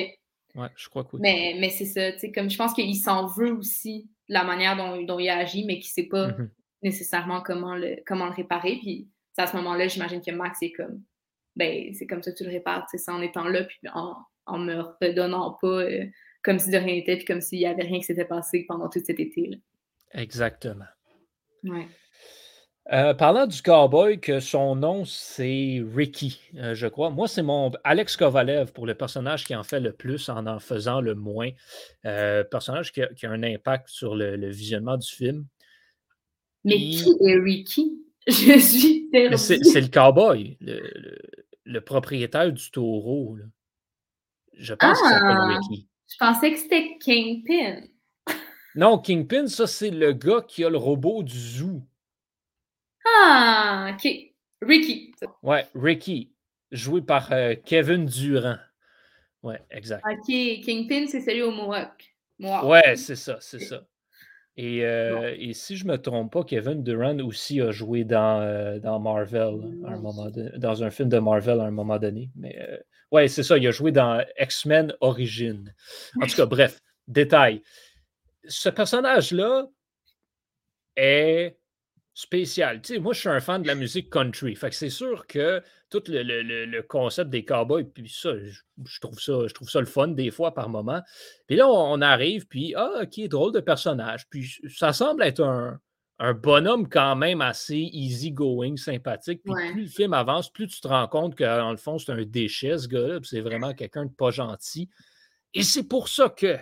[0.55, 1.19] Ouais, je crois que oui.
[1.21, 4.43] Mais, mais c'est ça, tu sais, comme je pense qu'il s'en veut aussi de la
[4.43, 6.49] manière dont, dont il a agi, mais qu'il ne sait pas mm-hmm.
[6.83, 8.77] nécessairement comment le, comment le réparer.
[8.81, 11.01] Puis c'est à ce moment-là, j'imagine que Max est comme,
[11.55, 14.15] ben, c'est comme ça que tu le répares, sais, en étant là, puis en,
[14.51, 15.85] en me redonnant pas
[16.43, 18.89] comme si de rien n'était, puis comme s'il n'y avait rien qui s'était passé pendant
[18.89, 19.61] tout cet été.
[20.13, 20.85] Exactement.
[21.63, 21.87] Ouais.
[22.91, 27.11] Euh, parlant du cowboy, que son nom c'est Ricky, euh, je crois.
[27.11, 30.59] Moi, c'est mon Alex Kovalev pour le personnage qui en fait le plus en en
[30.59, 31.51] faisant le moins.
[32.05, 35.45] Euh, personnage qui a, un impact sur le, visionnement du film.
[36.65, 37.99] Mais qui est Ricky?
[38.27, 43.37] Je suis C'est le cowboy, le, propriétaire du taureau.
[44.53, 45.47] Je pense que c'est ah!
[45.47, 45.87] Ricky.
[46.07, 47.83] Je pensais que c'était Kingpin.
[48.75, 51.81] non, Kingpin, ça, c'est le gars qui a le robot du zoo.
[53.05, 54.07] Ah, OK.
[54.61, 55.13] Ricky.
[55.41, 56.33] Ouais, Ricky.
[56.71, 58.57] Joué par euh, Kevin Durant.
[59.43, 60.05] Ouais, exact.
[60.05, 60.61] OK.
[60.63, 62.13] Kingpin, c'est celui au Mohawk.
[62.39, 63.83] Ouais, c'est ça, c'est ça.
[64.57, 68.41] Et, euh, et, si je ne me trompe pas, Kevin Durant aussi a joué dans,
[68.41, 72.29] euh, dans Marvel, un moment dans un film de Marvel à un moment donné.
[72.35, 72.57] Mais
[73.11, 73.57] Ouais, c'est ça.
[73.57, 75.73] Il a joué dans X-Men Origins.
[76.21, 77.61] En tout cas, bref, détail.
[78.47, 79.67] Ce personnage-là
[80.95, 81.57] est
[82.13, 82.81] spécial.
[82.81, 84.55] Tu sais, moi, je suis un fan de la musique country.
[84.55, 89.47] Fait que c'est sûr que tout le, concept des cowboys, puis ça je, trouve ça,
[89.47, 91.01] je trouve ça le fun des fois par moment.
[91.47, 94.27] Puis là, on, arrive, puis ah, ok, drôle de personnage.
[94.29, 95.79] Puis ça semble être un,
[96.33, 99.41] bonhomme quand même assez easy-going, sympathique.
[99.43, 102.11] Puis plus le film avance, plus tu te rends compte que dans le fond, c'est
[102.11, 104.89] un déchet, ce gars-là, c'est vraiment quelqu'un de pas gentil.
[105.53, 106.57] Et c'est pour ça que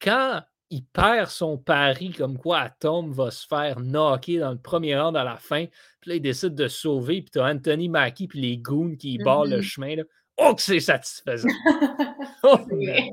[0.00, 4.98] quand il perd son pari comme quoi Tom va se faire knocker dans le premier
[4.98, 5.66] round à la fin.
[6.00, 7.22] Puis là, il décide de sauver.
[7.22, 9.62] Puis tu as Anthony Mackie puis les goons qui barrent le mm-hmm.
[9.62, 9.96] chemin.
[9.96, 10.02] Là.
[10.38, 11.48] Oh, que c'est satisfaisant!
[12.42, 12.58] oh,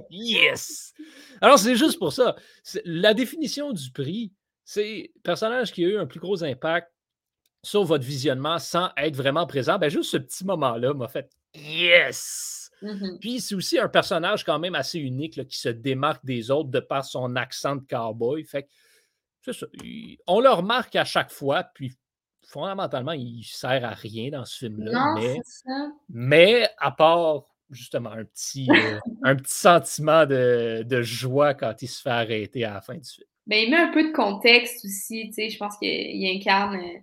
[0.09, 0.93] yes!
[1.39, 2.35] Alors, c'est juste pour ça.
[2.83, 4.33] La définition du prix,
[4.65, 6.91] c'est personnage qui a eu un plus gros impact
[7.63, 9.77] sur votre visionnement sans être vraiment présent.
[9.77, 12.71] Ben, juste ce petit moment-là m'a fait yes!
[12.81, 16.69] Mmh Puis c'est aussi un personnage quand même assez unique qui se démarque des autres
[16.69, 18.43] de par son accent de cowboy.
[18.43, 18.67] Fait
[20.27, 21.93] on le remarque à chaque fois, puis
[22.45, 25.15] fondamentalement, il sert à rien dans ce film-là.
[25.15, 25.37] Mais,
[26.09, 32.01] mais, à part justement un petit, euh, un petit sentiment de, joie quand il se
[32.01, 33.27] fait arrêter à la fin du film.
[33.45, 36.99] Ben, il met un peu de contexte aussi, tu sais, je pense qu'il incarne euh,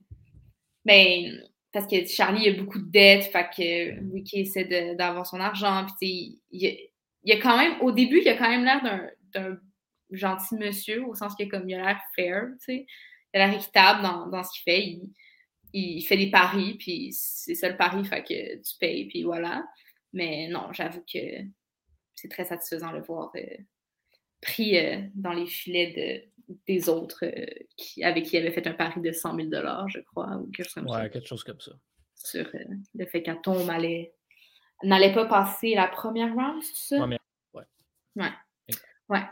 [0.85, 5.87] ben, parce que Charlie a beaucoup de dettes, fait que Wiki essaie d'avoir son argent.
[6.00, 6.90] Puis, il,
[7.24, 8.83] il, a quand même, au début, il a quand même l'air
[9.35, 9.59] d'un
[10.11, 12.87] gentil monsieur, au sens qu'il a, a l'air fair, tu sais.
[13.33, 14.81] Il a l'air équitable dans, dans ce qu'il fait.
[14.81, 15.11] Il,
[15.72, 19.64] il, fait des paris, puis c'est ça le pari, fait que tu payes, puis voilà.
[20.12, 21.18] Mais non, j'avoue que
[22.14, 23.57] c'est très satisfaisant de le voir euh,
[24.40, 26.31] pris euh, dans les filets de,
[26.66, 29.48] des autres euh, qui, avec qui il avait fait un pari de 100 000
[29.88, 31.72] je crois, ou quelque chose comme ouais, quelque chose comme ça.
[32.14, 34.12] Sur euh, le fait qu'Atom allait
[34.83, 36.98] n'allait pas passer la première round, c'est ça?
[36.98, 37.18] Première,
[37.55, 37.64] ouais.
[38.16, 38.33] Ouais.
[39.11, 39.22] ouais.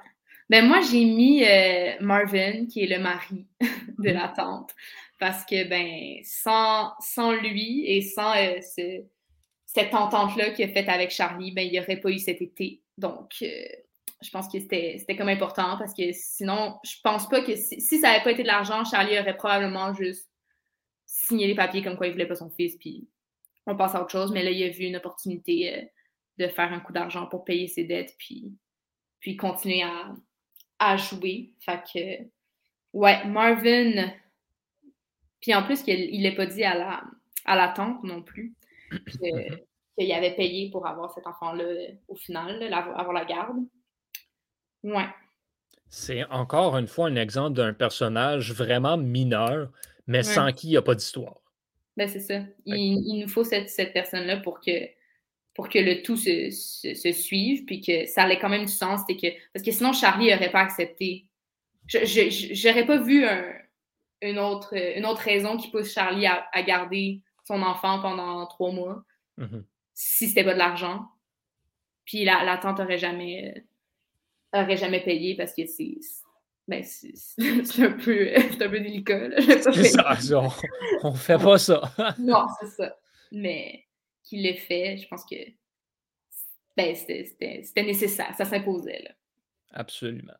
[0.51, 3.47] Ben moi, j'ai mis euh, Marvin, qui est le mari
[3.99, 4.75] de la tante,
[5.18, 8.35] parce que, ben, sans, sans lui et sans
[9.64, 12.83] cette entente-là qu'il a faite avec Charlie, ben, il n'y aurait pas eu cet été.
[12.99, 13.42] Donc,
[14.21, 18.09] je pense que c'était comme important parce que sinon, je pense pas que si, ça
[18.09, 20.29] n'avait pas été de l'argent, Charlie aurait probablement juste
[21.07, 23.09] signé les papiers comme quoi il voulait pas son fils, puis
[23.67, 24.33] on passe à autre chose.
[24.33, 25.83] Mais là, il a vu une opportunité euh,
[26.39, 28.53] de faire un coup d'argent pour payer ses dettes, puis,
[29.21, 30.15] puis continuer à,
[30.79, 31.55] à jouer.
[31.61, 32.29] Fait que,
[32.93, 34.13] ouais, Marvin.
[35.41, 37.05] Puis en plus, il l'a pas dit à la,
[37.45, 38.57] à la tante non plus
[39.99, 43.59] qu'il avait payé pour avoir cet enfant-là au final, avoir la garde.
[44.83, 45.09] Ouais.
[45.88, 49.71] C'est encore une fois un exemple d'un personnage vraiment mineur,
[50.07, 51.41] mais sans qui il n'y a pas d'histoire.
[51.97, 52.43] Ben, c'est ça.
[52.67, 54.88] Il, nous faut cette, personne-là pour que,
[55.55, 59.01] pour que le tout se, suive, puis que ça ait quand même du sens.
[59.09, 61.27] Que, parce que sinon, Charlie n'aurait pas accepté.
[61.87, 63.27] Je n'aurais pas vu
[64.21, 69.03] une, autre, une autre raison qui pousse Charlie à, garder son enfant pendant trois mois
[69.38, 69.61] mmh
[70.01, 71.09] si c'était pas de l'argent.
[72.05, 73.64] Puis la, la tante n'aurait jamais
[74.53, 75.99] aurait jamais payé parce que c'est
[76.69, 79.31] ben, c'est un, peu, un peu délicat.
[79.63, 79.71] Ça,
[81.03, 81.81] on, ne fait pas ça.
[82.19, 82.95] non, c'est ça.
[83.33, 83.87] Mais
[84.23, 85.37] qu'il l'ait fait, je pense que
[86.77, 89.09] ben, c'était nécessaire, ça s'imposait.
[89.73, 90.35] Absolument.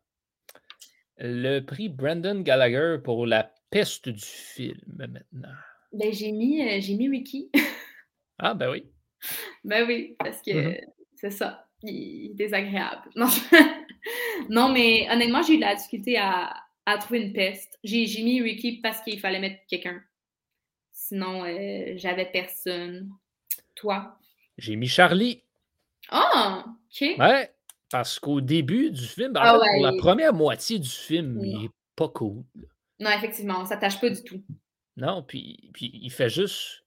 [1.17, 5.55] Le prix Brandon Gallagher pour la peste du film maintenant.
[5.93, 7.51] Ben, j'ai mis, euh, j'ai mis Wiki.
[8.39, 8.85] ah, ben oui.
[9.65, 10.85] Ben oui, parce que mm-hmm.
[11.17, 11.67] c'est ça.
[11.83, 13.09] Il est désagréable.
[13.17, 13.29] Non.
[14.49, 16.55] non, mais honnêtement, j'ai eu de la difficulté à,
[17.01, 17.79] trouver une peste.
[17.85, 20.03] J'ai mis Ricky parce qu'il fallait mettre quelqu'un.
[20.93, 23.11] Sinon, euh, j'avais personne.
[23.75, 24.19] Toi?
[24.57, 25.43] J'ai mis Charlie.
[26.11, 27.19] Ah, OK.
[27.19, 27.51] Ouais,
[27.91, 32.09] parce qu'au début du film, ah pour la première moitié du film, il est pas
[32.09, 32.45] cool.
[33.01, 34.43] Non, effectivement, on s'attache pas du tout.
[34.97, 36.85] Non, puis, puis il fait juste,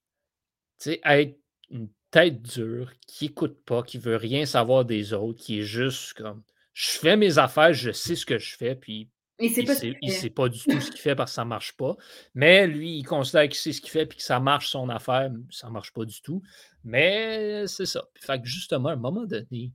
[0.86, 5.64] être une tête dure, qui écoute pas, qui veut rien savoir des autres, qui est
[5.64, 10.10] juste comme je fais mes affaires, je sais ce que je fais, puis il ne
[10.12, 11.96] sait, pas du tout ce qu'il fait parce que ça ne marche pas.
[12.36, 15.32] Mais lui, il considère qu'il sait ce qu'il fait puis que ça marche son affaire,
[15.50, 16.44] ça ne marche pas du tout.
[16.84, 18.04] Mais c'est ça.
[18.20, 19.72] Fait que justement, à un moment donné,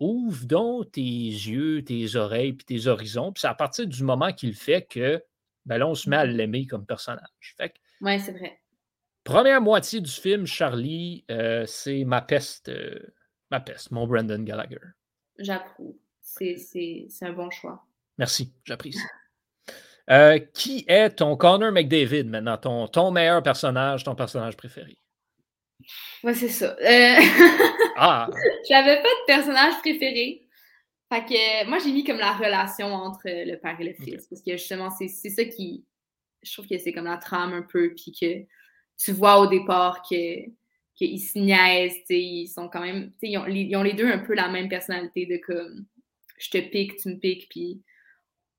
[0.00, 3.32] ouvre donc tes yeux, tes oreilles puis tes horizons.
[3.32, 5.22] Puis c'est à partir du moment qu'il fait que
[5.66, 7.54] ben là, on se met à mmh l'aimer comme personnage.
[7.56, 8.60] Fait oui, c'est vrai.
[9.22, 12.98] Première moitié du film, Charlie, euh, c'est ma peste, euh,
[13.50, 14.80] ma peste, mon Brandon Gallagher.
[15.38, 17.84] J'approuve c'est un bon choix.
[18.18, 18.98] Merci, j'apprécie.
[20.10, 24.98] Euh, qui est ton Connor McDavid maintenant, ton, ton meilleur personnage, ton personnage préféré?
[26.22, 26.76] Ouais, c'est ça.
[26.78, 27.14] Euh...
[27.96, 28.28] ah!
[28.68, 30.46] J'avais pas de personnage préféré.
[31.12, 34.26] Fait que moi, j'ai mis comme la relation entre le père et le fils.
[34.26, 35.84] Parce que justement, c'est ça qui.
[36.42, 38.46] je trouve que c'est comme la trame un peu, puis que
[38.98, 40.50] tu vois au départ que
[40.96, 44.34] qu'ils se niaisent, ils sont quand même, ils ont, ils ont, les deux un peu
[44.34, 45.86] la même personnalité de comme
[46.38, 47.82] je te pique, tu me piques, puis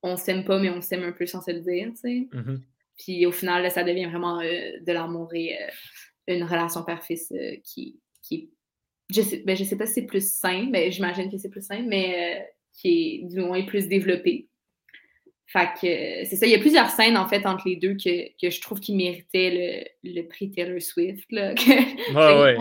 [0.04, 2.28] on s'aime pas, mais on s'aime un peu sans se le dire, tu sais.
[2.32, 2.60] Mm-hmm.
[2.98, 5.68] Puis au final, là, ça devient vraiment euh, de l'amour et euh,
[6.28, 8.52] une relation père-fils euh, qui, qui
[9.14, 11.66] je sais, ben, je sais pas si c'est plus simple, mais j'imagine que c'est plus
[11.66, 14.50] simple, mais qui est du moins plus développé.
[15.48, 18.30] Fait que c'est ça, il y a plusieurs scènes en fait entre les deux que,
[18.42, 21.32] que je trouve qui méritaient le, le, prix Taylor Swift.
[21.32, 21.54] Là,
[22.16, 22.58] ouais,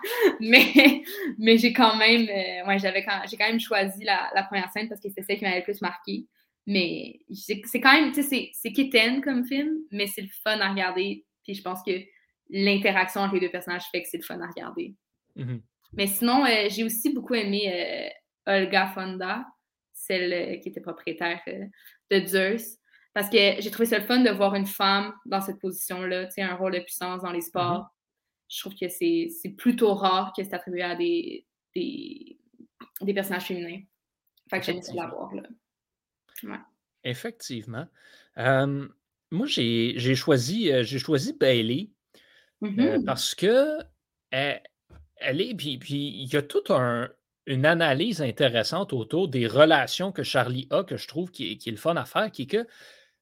[0.40, 1.02] mais
[1.38, 2.28] mais j'ai quand même
[2.68, 5.38] ouais, j'avais quand, j'ai quand même choisi la, la, première scène parce que c'était celle
[5.38, 6.26] qui m'avait le plus marqué.
[6.66, 10.70] Mais c'est quand même, tu sais, c'est quétaine comme film, mais c'est le fun à
[10.70, 11.24] regarder.
[11.42, 11.92] Puis je pense que
[12.48, 14.94] l'interaction entre les deux personnages fait que c'est le fun à regarder.
[15.36, 15.60] Mm-hmm.
[15.94, 17.72] Mais sinon, euh, j'ai aussi beaucoup aimé
[18.46, 19.44] euh, Olga Fonda,
[20.10, 21.40] celle euh, qui était propriétaire
[22.10, 22.78] de Zeus,
[23.14, 26.32] parce que j'ai trouvé ça le fun de voir une femme dans cette position-là, tu
[26.32, 27.82] sais, un rôle de puissance dans les sports.
[27.82, 27.88] Mm-hmm.
[28.48, 32.38] Je trouve que c'est plutôt rare que c'est attribué à des, des,
[33.00, 33.82] des personnages féminins.
[34.48, 35.42] Fait que j'aime beaucoup la voir, là.
[37.04, 37.86] Effectivement.
[38.36, 41.90] moi, j'ai choisi, j'ai choisi Bailey
[42.62, 43.78] mmh parce que
[44.30, 46.70] elle, est, puis, il y a toute
[47.46, 51.68] une analyse intéressante autour des relations que Charlie a, que je trouve qui est, qui
[51.68, 52.66] est le fun à faire, qui est que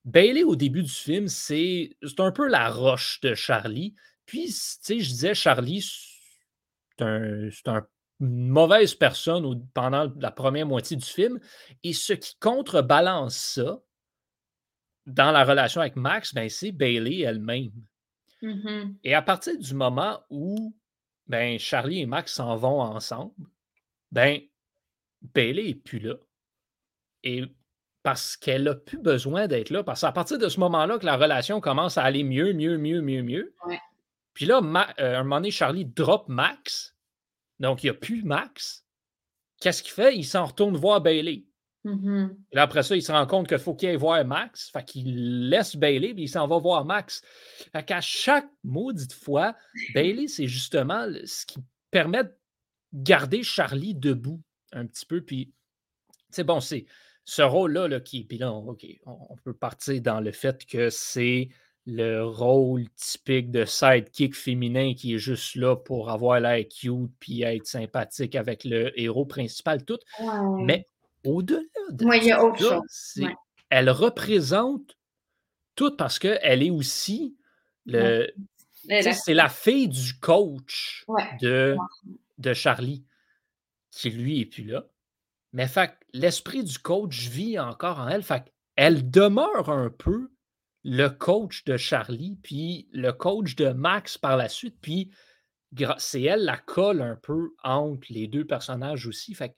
[0.04, 3.94] Bailey, au début du film, c'est un peu la roche de Charlie.
[4.26, 7.86] Puis, tu sais, je disais, Charlie, c'est un, un
[8.20, 11.38] une mauvaise personne pendant la première moitié du film.
[11.84, 13.80] Et ce qui contrebalance ça
[15.06, 17.72] dans la relation avec Max, ben, c'est Bailey elle-même.
[18.42, 18.96] Mm-hmm.
[19.04, 20.74] Et à partir du moment où
[21.26, 23.34] ben, Charlie et Max s'en vont ensemble,
[24.12, 24.40] ben,
[25.34, 26.14] Bailey n'est plus là.
[27.24, 27.44] Et
[28.02, 29.82] parce qu'elle n'a plus besoin d'être là.
[29.82, 33.00] Parce qu'à partir de ce moment-là que la relation commence à aller mieux, mieux, mieux,
[33.02, 33.54] mieux, mieux.
[34.34, 34.60] Puis là,
[35.00, 36.94] euh, un moment donné, Charlie drop Max
[37.60, 38.84] donc, il n'y a plus Max.
[39.60, 40.16] Qu'est-ce qu'il fait?
[40.16, 41.44] Il s'en retourne voir Bailey.
[41.84, 42.36] Mm-hmm.
[42.52, 44.70] Et là, après ça, il se rend compte qu'il faut qu'il aille voir Max.
[44.70, 47.22] Fait qu'il laisse Bailey, puis il s'en va voir Max.
[47.72, 49.56] Fait qu'à chaque maudite fois,
[49.94, 51.58] Bailey, c'est justement ce qui
[51.90, 52.32] permet de
[52.92, 54.40] garder Charlie debout
[54.72, 55.20] un petit peu.
[55.20, 55.52] Puis,
[56.30, 56.86] c'est bon, c'est
[57.24, 58.24] ce rôle-là là, qui.
[58.24, 61.48] Puis là, OK, on peut partir dans le fait que c'est
[61.90, 67.42] le rôle typique de sidekick féminin qui est juste là pour avoir l'air cute puis
[67.42, 69.98] être sympathique avec le héros principal, tout.
[70.58, 70.86] Mais
[71.24, 72.06] au-delà de
[72.58, 72.80] ça,
[73.70, 74.96] elle représente
[75.76, 77.36] tout parce qu'elle est aussi
[77.86, 78.28] le.
[78.86, 81.04] C'est la fille du coach
[81.40, 81.76] de,
[82.38, 83.04] de Charlie,
[83.90, 84.86] qui lui est plus là.
[85.52, 85.66] Mais
[86.12, 88.22] l'esprit du coach vit encore en elle.
[88.22, 90.30] Fait elle demeure un peu
[90.84, 95.10] le coach de Charlie, puis le coach de Max par la suite, puis
[95.98, 99.34] c'est elle la colle un peu entre les deux personnages aussi.
[99.34, 99.56] Fait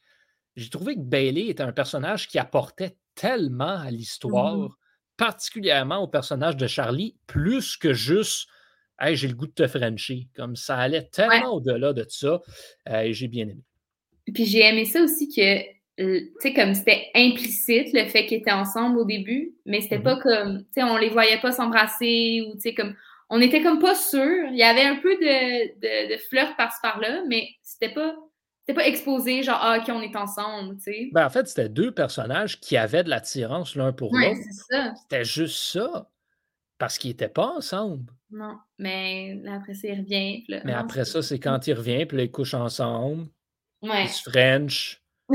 [0.56, 4.74] j'ai trouvé que Bailey était un personnage qui apportait tellement à l'histoire, mmh
[5.20, 8.48] particulièrement au personnage de Charlie, plus que juste
[9.00, 10.28] Hey, j'ai le goût de te Frencher.
[10.36, 12.40] Comme ça allait tellement au-delà de ça.
[12.88, 13.64] Euh, et j'ai bien aimé.
[14.32, 18.38] Puis j'ai aimé ça aussi que euh, tu sais, comme c'était implicite le fait qu'ils
[18.38, 20.22] étaient ensemble au début, mais c'était pas mhm.
[20.22, 22.94] comme, tu sais, on les voyait pas s'embrasser ou, tu sais, comme,
[23.28, 24.46] on était comme pas sûr.
[24.50, 28.14] Il y avait un peu de, de, flirt par-ci par-là, mais c'était pas,
[28.74, 31.08] pas exposé, genre, ah, OK, on est ensemble, tu sais.
[31.12, 34.40] Ben, en fait, c'était deux personnages qui avaient de l'attirance l'un pour ouais, l'autre.
[34.42, 34.94] c'est ça.
[35.02, 36.08] C'était juste ça.
[36.80, 38.10] Parce qu'ils n'étaient pas ensemble.
[38.30, 40.44] Non, mais après ça, il revient.
[40.64, 43.28] mais après ça, c'est quand il revient, puis là, ils couchent ensemble.
[43.82, 44.04] Ouais.
[44.04, 45.02] Ils se French.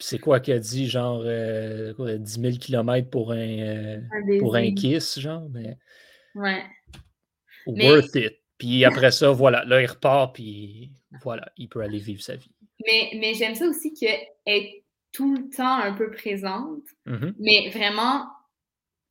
[0.00, 4.00] c'est quoi qu'il a dit, genre euh, 10 000 km pour un, euh,
[4.40, 5.48] pour un kiss, genre?
[5.50, 5.78] Mais...
[6.34, 6.64] Ouais.
[7.66, 8.40] Worth it.
[8.58, 10.90] Puis après ça, voilà, là, il repart, puis
[11.22, 12.50] voilà, il peut aller vivre sa vie.
[12.84, 14.82] Mais, mais j'aime ça aussi qu'elle est
[15.12, 17.34] tout le temps un peu présente, mm-hmm.
[17.38, 18.26] mais vraiment,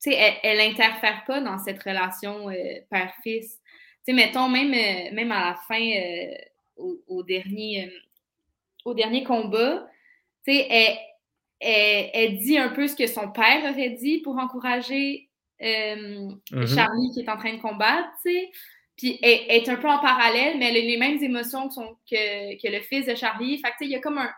[0.02, 2.54] tu sais, elle, n'interfère pas dans cette relation euh,
[2.90, 3.58] père-fils.
[3.58, 3.58] Tu
[4.06, 5.92] sais, mettons, même, euh, même à la fin,
[6.76, 7.92] au, au, dernier,
[8.84, 9.86] au dernier combat,
[10.46, 10.98] elle,
[11.60, 15.28] elle, dit un peu ce que son père aurait dit pour encourager
[15.62, 16.74] euh, mm-hmm.
[16.74, 18.08] Charlie qui est en train de combattre,
[18.96, 22.68] Puis elle, est un peu en parallèle, mais elle a les mêmes émotions que, que,
[22.72, 23.58] le fils de Charlie.
[23.58, 24.30] Fait il y a comme un,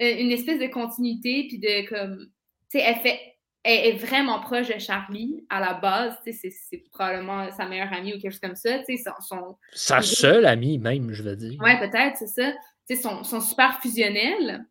[0.00, 2.30] une espèce de continuité, puis de comme.
[2.74, 3.31] elle fait.
[3.64, 6.16] Est vraiment proche de Charlie à la base.
[6.24, 8.80] C'est probablement sa meilleure amie ou quelque chose comme ça.
[9.20, 11.60] Son, Sa seule amie, même, je veux dire.
[11.62, 12.52] Oui, peut-être, c'est ça.
[12.88, 14.66] Ils sont, sont super fusionnels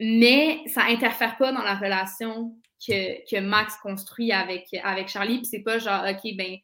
[0.00, 5.38] mais ça interfère pas dans la relation que, que, Max construit avec, avec Charlie.
[5.38, 6.56] Puis c'est pas genre, OK, ben,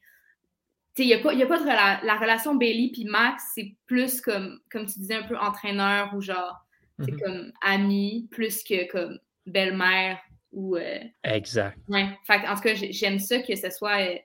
[0.98, 4.20] il n'y a pas, y a pas de la relation Bailey puis Max, c'est plus
[4.20, 6.58] comme, comme tu disais, un peu entraîneur ou genre,
[6.98, 7.22] c'est mm-hmm.
[7.22, 10.18] comme ami, plus que comme belle-mère
[10.52, 10.76] ou.
[10.76, 11.78] Euh, exact.
[11.88, 12.06] Ouais.
[12.26, 14.18] Fait, en tout cas, j'aime ça que ce soit, euh,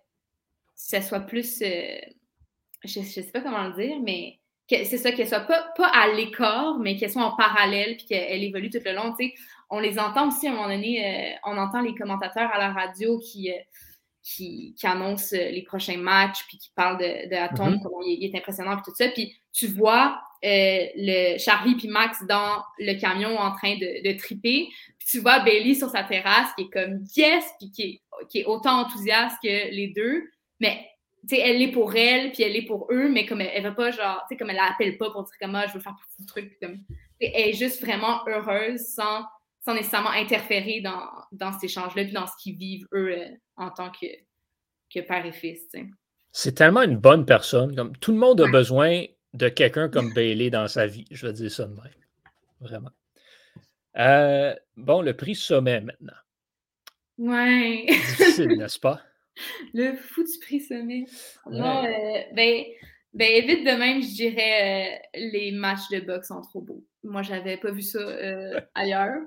[0.76, 1.62] ce soit plus.
[1.62, 1.98] Euh,
[2.84, 6.08] je, je sais pas comment le dire, mais c'est ça, qu'elle soit pas, pas à
[6.14, 9.16] l'écart, mais qu'elle soit en parallèle, puis qu'elle évolue tout le long.
[9.16, 9.34] sais
[9.70, 13.20] On les entend aussi à un moment donné, on entend les commentateurs à la radio
[13.20, 13.52] qui,
[14.26, 17.84] qui, qui annoncent les prochains matchs, puis qui parlent de, de Atom, mm-hmm.
[17.84, 19.08] comment il, est impressionnant, puis tout ça.
[19.10, 24.68] Puis tu vois le Charlie puis Max dans le camion en train de, de triper.
[25.00, 28.40] Puis tu vois Bailey sur sa terrasse qui est comme yes, puis qui est, qui
[28.40, 30.24] est autant enthousiaste que les deux.
[30.60, 30.88] Mais
[31.28, 33.64] tu sais, elle est pour elle, puis elle est pour eux, mais comme elle, elle
[33.64, 35.80] va pas, genre, tu sais, comme elle l'appelle pas pour dire comme moi, je veux
[35.80, 36.78] faire partie du truc, comme,
[37.20, 39.24] elle est juste vraiment heureuse sans,
[39.66, 43.72] sans nécessairement interférer dans, dans cet échange-là, puis dans ce qu'ils vivent eux euh, en
[43.72, 44.06] tant que,
[44.94, 45.68] que père et fils.
[46.32, 47.76] C'est tellement une bonne personne.
[47.76, 51.06] Comme, tout le monde a besoin de quelqu'un comme Bailey dans sa vie.
[51.10, 51.92] Je vais dire ça de même.
[52.62, 52.92] Vraiment.
[53.98, 56.14] Euh, bon, le prix sommet maintenant.
[57.18, 57.86] Ouais.
[57.88, 59.02] Difficile, n'est-ce pas?
[59.74, 61.06] Le foutu prix sommet.
[61.50, 62.64] Non, euh, ben,
[63.16, 66.84] ben, vite de même, je dirais euh, les matchs de boxe sont trop beaux.
[67.02, 69.22] Moi, j'avais pas vu ça euh, ailleurs.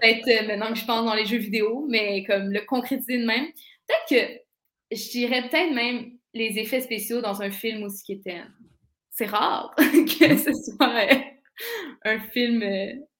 [0.00, 3.46] Peut-être maintenant que je pense dans les jeux vidéo, mais comme le concrétiser de même.
[3.88, 8.42] Peut-être que je dirais peut-être même les effets spéciaux dans un film aussi qui était.
[9.10, 11.08] C'est rare que ce soit
[12.04, 12.62] un film.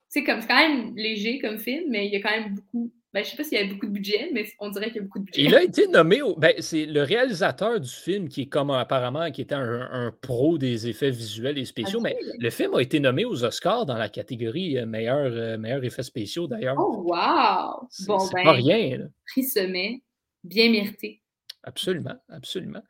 [0.08, 3.28] c'est quand même léger comme film, mais il y a quand même beaucoup ben, je
[3.28, 5.02] ne sais pas s'il y avait beaucoup de budget, mais on dirait qu'il y a
[5.04, 5.42] beaucoup de budget.
[5.42, 9.40] Il a été nommé, ben, c'est le réalisateur du film qui est comme apparemment qui
[9.40, 13.42] était un, pro des effets visuels et spéciaux, mais le film a été nommé aux
[13.42, 16.76] Oscars dans la catégorie euh, meilleur, euh, meilleur effets spéciaux d'ailleurs.
[16.78, 17.88] Oh wow!
[18.06, 18.98] Bon, ben, pas rien.
[18.98, 19.04] Là.
[19.32, 20.02] Prix sommet,
[20.44, 21.22] bien mérité.
[21.62, 22.82] Absolument, absolument.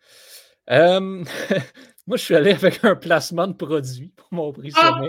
[0.72, 1.22] Euh,
[2.08, 5.08] moi, je suis allé avec un placement de produit pour mon prix ah!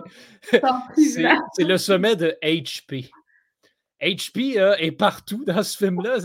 [0.54, 1.40] sommet.
[1.56, 3.10] c'est le sommet de HP.
[4.02, 6.20] HP est partout dans ce film-là.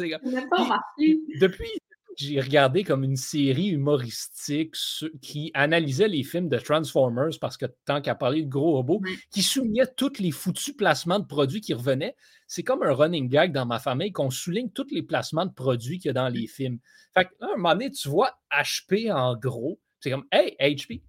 [1.41, 1.71] Depuis,
[2.17, 4.75] j'ai regardé comme une série humoristique
[5.23, 9.01] qui analysait les films de Transformers parce que tant qu'à parler de gros robots,
[9.31, 12.15] qui soulignait tous les foutus placements de produits qui revenaient.
[12.47, 15.99] C'est comme un running gag dans ma famille qu'on souligne tous les placements de produits
[15.99, 16.79] qu'il y a dans les films.
[17.15, 19.81] Fait à un moment donné, tu vois HP en gros.
[20.01, 21.03] C'est comme Hey, HP!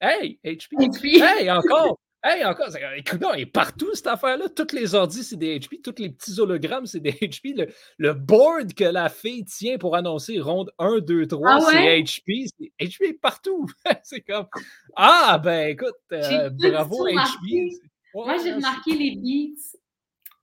[0.00, 1.20] Hey, HP!
[1.20, 1.98] Hey, encore!
[2.28, 4.48] Hey, encore, écoute, il est partout cette affaire-là.
[4.48, 5.80] Toutes les ordis, c'est des HP.
[5.80, 7.70] Tous les petits hologrammes, c'est des HP.
[7.98, 12.48] Le, board que la fille tient pour annoncer ronde 1, 2, 3, c'est HP.
[12.80, 13.66] HP est partout.
[14.02, 14.48] c'est comme
[14.96, 17.70] Ah, ben écoute, euh, bravo HP.
[18.12, 19.78] Moi, j'ai remarqué les beats.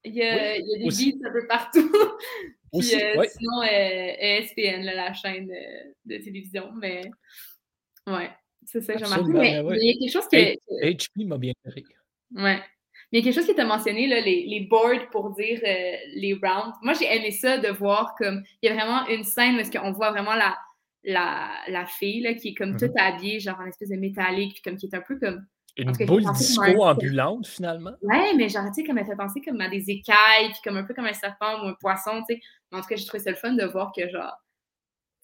[0.06, 1.92] Il y a, il y a des beats un peu partout.
[2.72, 5.52] Puis, euh, Sinon, euh, ESPN, la chaîne
[6.06, 6.72] de télévision.
[6.80, 7.02] Mais
[8.08, 8.32] ouais.
[8.66, 9.34] C'est ça que j'ai remarqué.
[9.34, 10.38] Mais, il y a quelque chose que.
[10.86, 11.84] HP m'a bien fait
[12.36, 12.62] Ouais.
[13.12, 15.60] Mais il y a quelque chose qui t'a mentionné, là, les, les, boards pour dire
[15.64, 16.76] euh, les rounds.
[16.82, 18.44] Moi, j'ai aimé ça de voir comme.
[18.62, 20.58] Il y a vraiment une scène où on voit vraiment la,
[21.04, 23.16] la, la fille là, qui est comme toute mm-hmm.
[23.16, 25.46] habillée, genre en espèce de métallique, comme qui est un peu comme.
[25.76, 27.94] Une boule disco ambulante, finalement?
[28.04, 30.78] Ouais, mais genre, tu sais, comme elle fait penser comme à des écailles, puis comme
[30.78, 32.42] un peu comme un serpent ou un poisson, tu sais.
[32.72, 34.38] En tout cas, j'ai trouvé ça le fun de voir que, genre,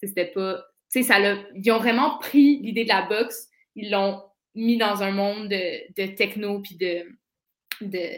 [0.02, 1.20] c'était pas ça
[1.56, 4.24] ils ont vraiment pris l'idée de la boxe, ils l'ont
[4.56, 7.06] mis dans un monde de, techno puis de,
[7.82, 8.10] de,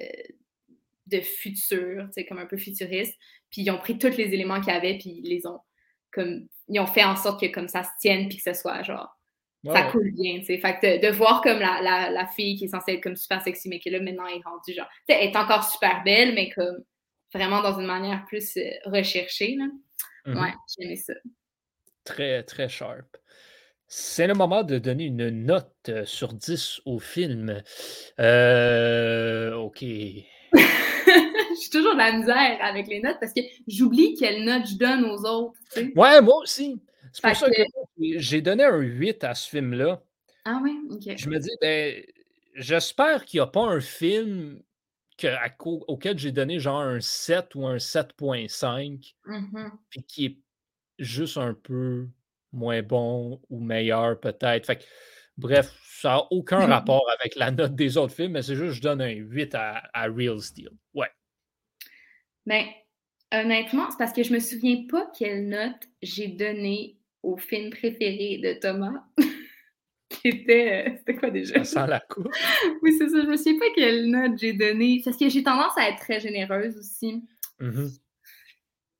[1.07, 3.17] de futur, comme un peu futuriste.
[3.49, 5.59] Puis ils ont pris tous les éléments qu'il y avait, puis ils les ont
[6.11, 8.83] comme ils ont fait en sorte que comme ça se tienne puis que ce soit
[8.83, 9.17] genre
[9.63, 12.93] ça coule bien, tu Fait que de, voir comme la, la, fille qui est censée
[12.93, 16.03] être comme super sexy, mais qui là maintenant est rendue genre, tu est encore super
[16.03, 16.83] belle, mais comme
[17.31, 19.65] vraiment dans une manière plus euh, recherchée, là.
[20.25, 20.41] Mm-hmm.
[20.41, 21.13] Ouais, j'aimais ça
[22.03, 23.17] très, très sharp.
[23.87, 27.61] C'est le moment de donner une note euh, sur 10 au film.
[28.19, 29.81] Euh, OK.
[29.81, 35.03] J'ai toujours de la misère avec les notes parce que j'oublie quelle note je donne
[35.03, 35.59] aux autres.
[35.95, 36.81] Ouais, moi aussi.
[37.11, 37.63] C'est pour ça que,
[37.97, 40.01] j'ai donné un 8 à ce film-là.
[40.45, 41.13] Ah oui, OK.
[41.17, 42.01] Je me dis, ben,
[42.55, 44.61] j'espère qu'il n'y a pas un film
[45.17, 45.27] que,
[45.87, 50.37] auquel j'ai donné genre un 7 ou un 7.5, mmh puis qui est
[51.01, 52.07] juste un peu
[52.51, 54.65] moins bon ou meilleur peut-être.
[54.65, 54.85] Fait
[55.37, 58.75] bref, ça n'a aucun rapport avec la note des autres films, mais c'est juste que
[58.75, 60.69] je donne un 8 à, Real Steel.
[60.93, 61.09] Ouais.
[62.45, 62.65] Ben,
[63.33, 68.39] honnêtement, c'est parce que je me souviens pas quelle note j'ai donnée au film préféré
[68.43, 69.03] de Thomas.
[70.09, 70.87] qui était.
[70.87, 71.63] Euh, c'était quoi déjà?
[71.63, 72.27] Sans la coupe.
[72.81, 73.21] oui, c'est ça.
[73.21, 75.01] Je me souviens pas quelle note j'ai donnée.
[75.03, 77.23] Parce que j'ai tendance à être très généreuse aussi.
[77.59, 77.87] Mmh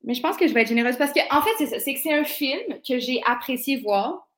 [0.04, 1.78] Mais je pense que je vais être généreuse parce que, en fait, c'est ça.
[1.78, 4.28] C'est que c'est un film que j'ai apprécié voir,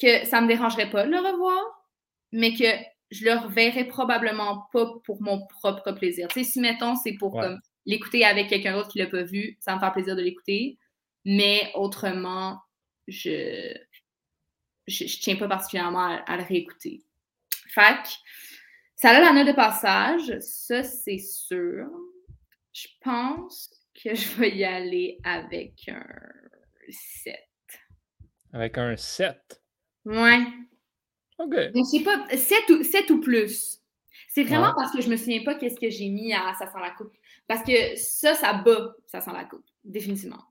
[0.00, 1.62] que ça me dérangerait pas de le revoir,
[2.32, 2.64] mais que
[3.10, 6.28] je le reverrai probablement pas pour mon propre plaisir.
[6.28, 9.56] Tu sais, si mettons, c'est pour comme l'écouter avec quelqu'un d'autre qui l'a pas vu,
[9.60, 10.76] ça me fait plaisir de l'écouter.
[11.24, 12.60] Mais autrement,
[13.06, 13.74] je,
[14.86, 17.02] je, tiens pas particulièrement à, le réécouter.
[17.72, 18.08] Fac,
[18.96, 21.86] ça a la note de passage, ça c'est sûr.
[22.72, 23.70] Je pense
[24.02, 26.04] que je vais y aller avec un
[26.88, 27.36] 7.
[28.52, 29.62] Avec un 7?
[30.04, 30.46] Ouais.
[31.38, 31.72] OK.
[31.74, 33.80] Donc, c'est pas 7 ou, 7 ou plus.
[34.28, 36.78] C'est vraiment parce que je me souviens pas qu'est-ce que j'ai mis à Ça sent
[36.80, 37.12] la coupe.
[37.48, 40.42] Parce que ça, ça bat Ça sent la coupe, définitivement.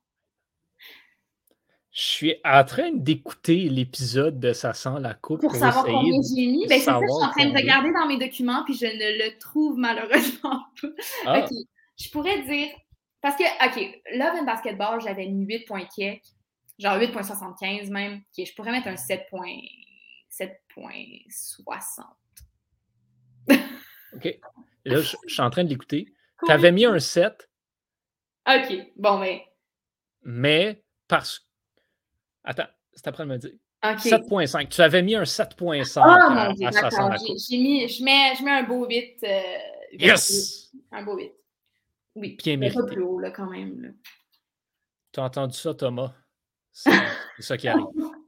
[1.91, 5.41] Je suis en train d'écouter l'épisode de Ça sent la coupe.
[5.41, 6.68] Pour, savoir combien j'ai mis.
[6.68, 9.24] Ben, c'est ça, je suis en train de regarder dans mes documents, puis je ne
[9.24, 10.88] le trouve malheureusement pas.
[11.26, 11.39] Ah.
[11.39, 11.52] OK.
[11.98, 12.68] Je pourrais dire.
[13.26, 15.88] Parce que, OK, Love and Basketball, j'avais mis 8 points
[16.78, 18.21] genre 8.75 même.
[18.38, 19.26] Je pourrais mettre un 7
[20.30, 22.03] 7.60.
[24.13, 24.39] OK.
[24.86, 26.05] Là, je, suis en train de l'écouter.
[26.45, 27.49] Tu avais mis un 7.
[28.47, 28.91] OK.
[28.95, 29.43] Bon, mais.
[30.21, 31.47] Mais parce.
[32.43, 33.53] Attends, c'est après de me dire.
[33.82, 34.67] 7.5.
[34.67, 37.11] Tu avais mis un 7.5 ah, mon Dieu, d'accord.
[37.17, 39.23] J'ai mis, je mets, je mets un beau 8.
[39.23, 39.41] Euh,
[39.93, 40.69] yes!
[40.91, 41.32] Un beau 8.
[42.16, 42.38] Oui.
[42.41, 42.80] Bien mérité.
[42.80, 43.95] Pas plus haut, là, quand même.
[45.11, 46.13] Tu as entendu ça, Thomas?
[46.72, 46.91] C'est
[47.39, 47.86] ça qui arrive.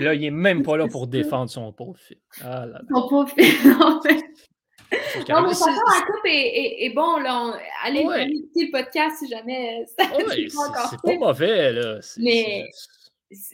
[0.00, 2.18] Là, il n'est même pas là pour défendre son pauvre fils.
[2.42, 4.20] Ah son pauvre fils, non, mais...
[5.28, 7.18] Non, mais la coupe est, est, bon.
[7.18, 7.58] Là.
[7.82, 10.48] Allez écouter le podcast si jamais ça ouais,
[10.90, 11.72] C'est pas mauvais.
[11.72, 12.00] Là.
[12.18, 12.68] Mais,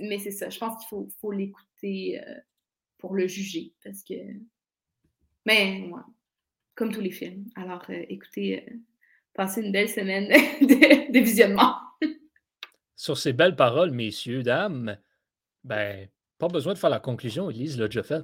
[0.01, 0.51] mais c'est ça.
[0.51, 2.35] Je pense qu'il faut, faut l'écouter euh,
[2.99, 3.73] pour le juger.
[3.83, 4.15] Parce que.
[5.47, 6.01] Mais, ouais,
[6.75, 7.47] comme tous les films.
[7.57, 8.75] Alors, euh, écoutez, euh,
[9.35, 10.29] passez une belle semaine
[10.61, 11.77] de, visionnement.
[12.97, 14.97] Sur ces belles paroles, messieurs, dames,
[15.65, 16.09] ben,
[16.39, 18.23] pas besoin de faire la conclusion, Elise l'a déjà fait.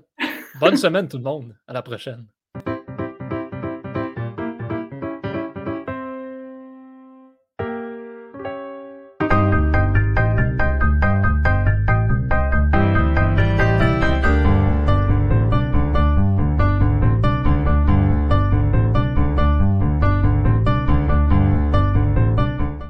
[0.60, 1.56] Bonne semaine tout le monde.
[1.66, 2.26] À la prochaine.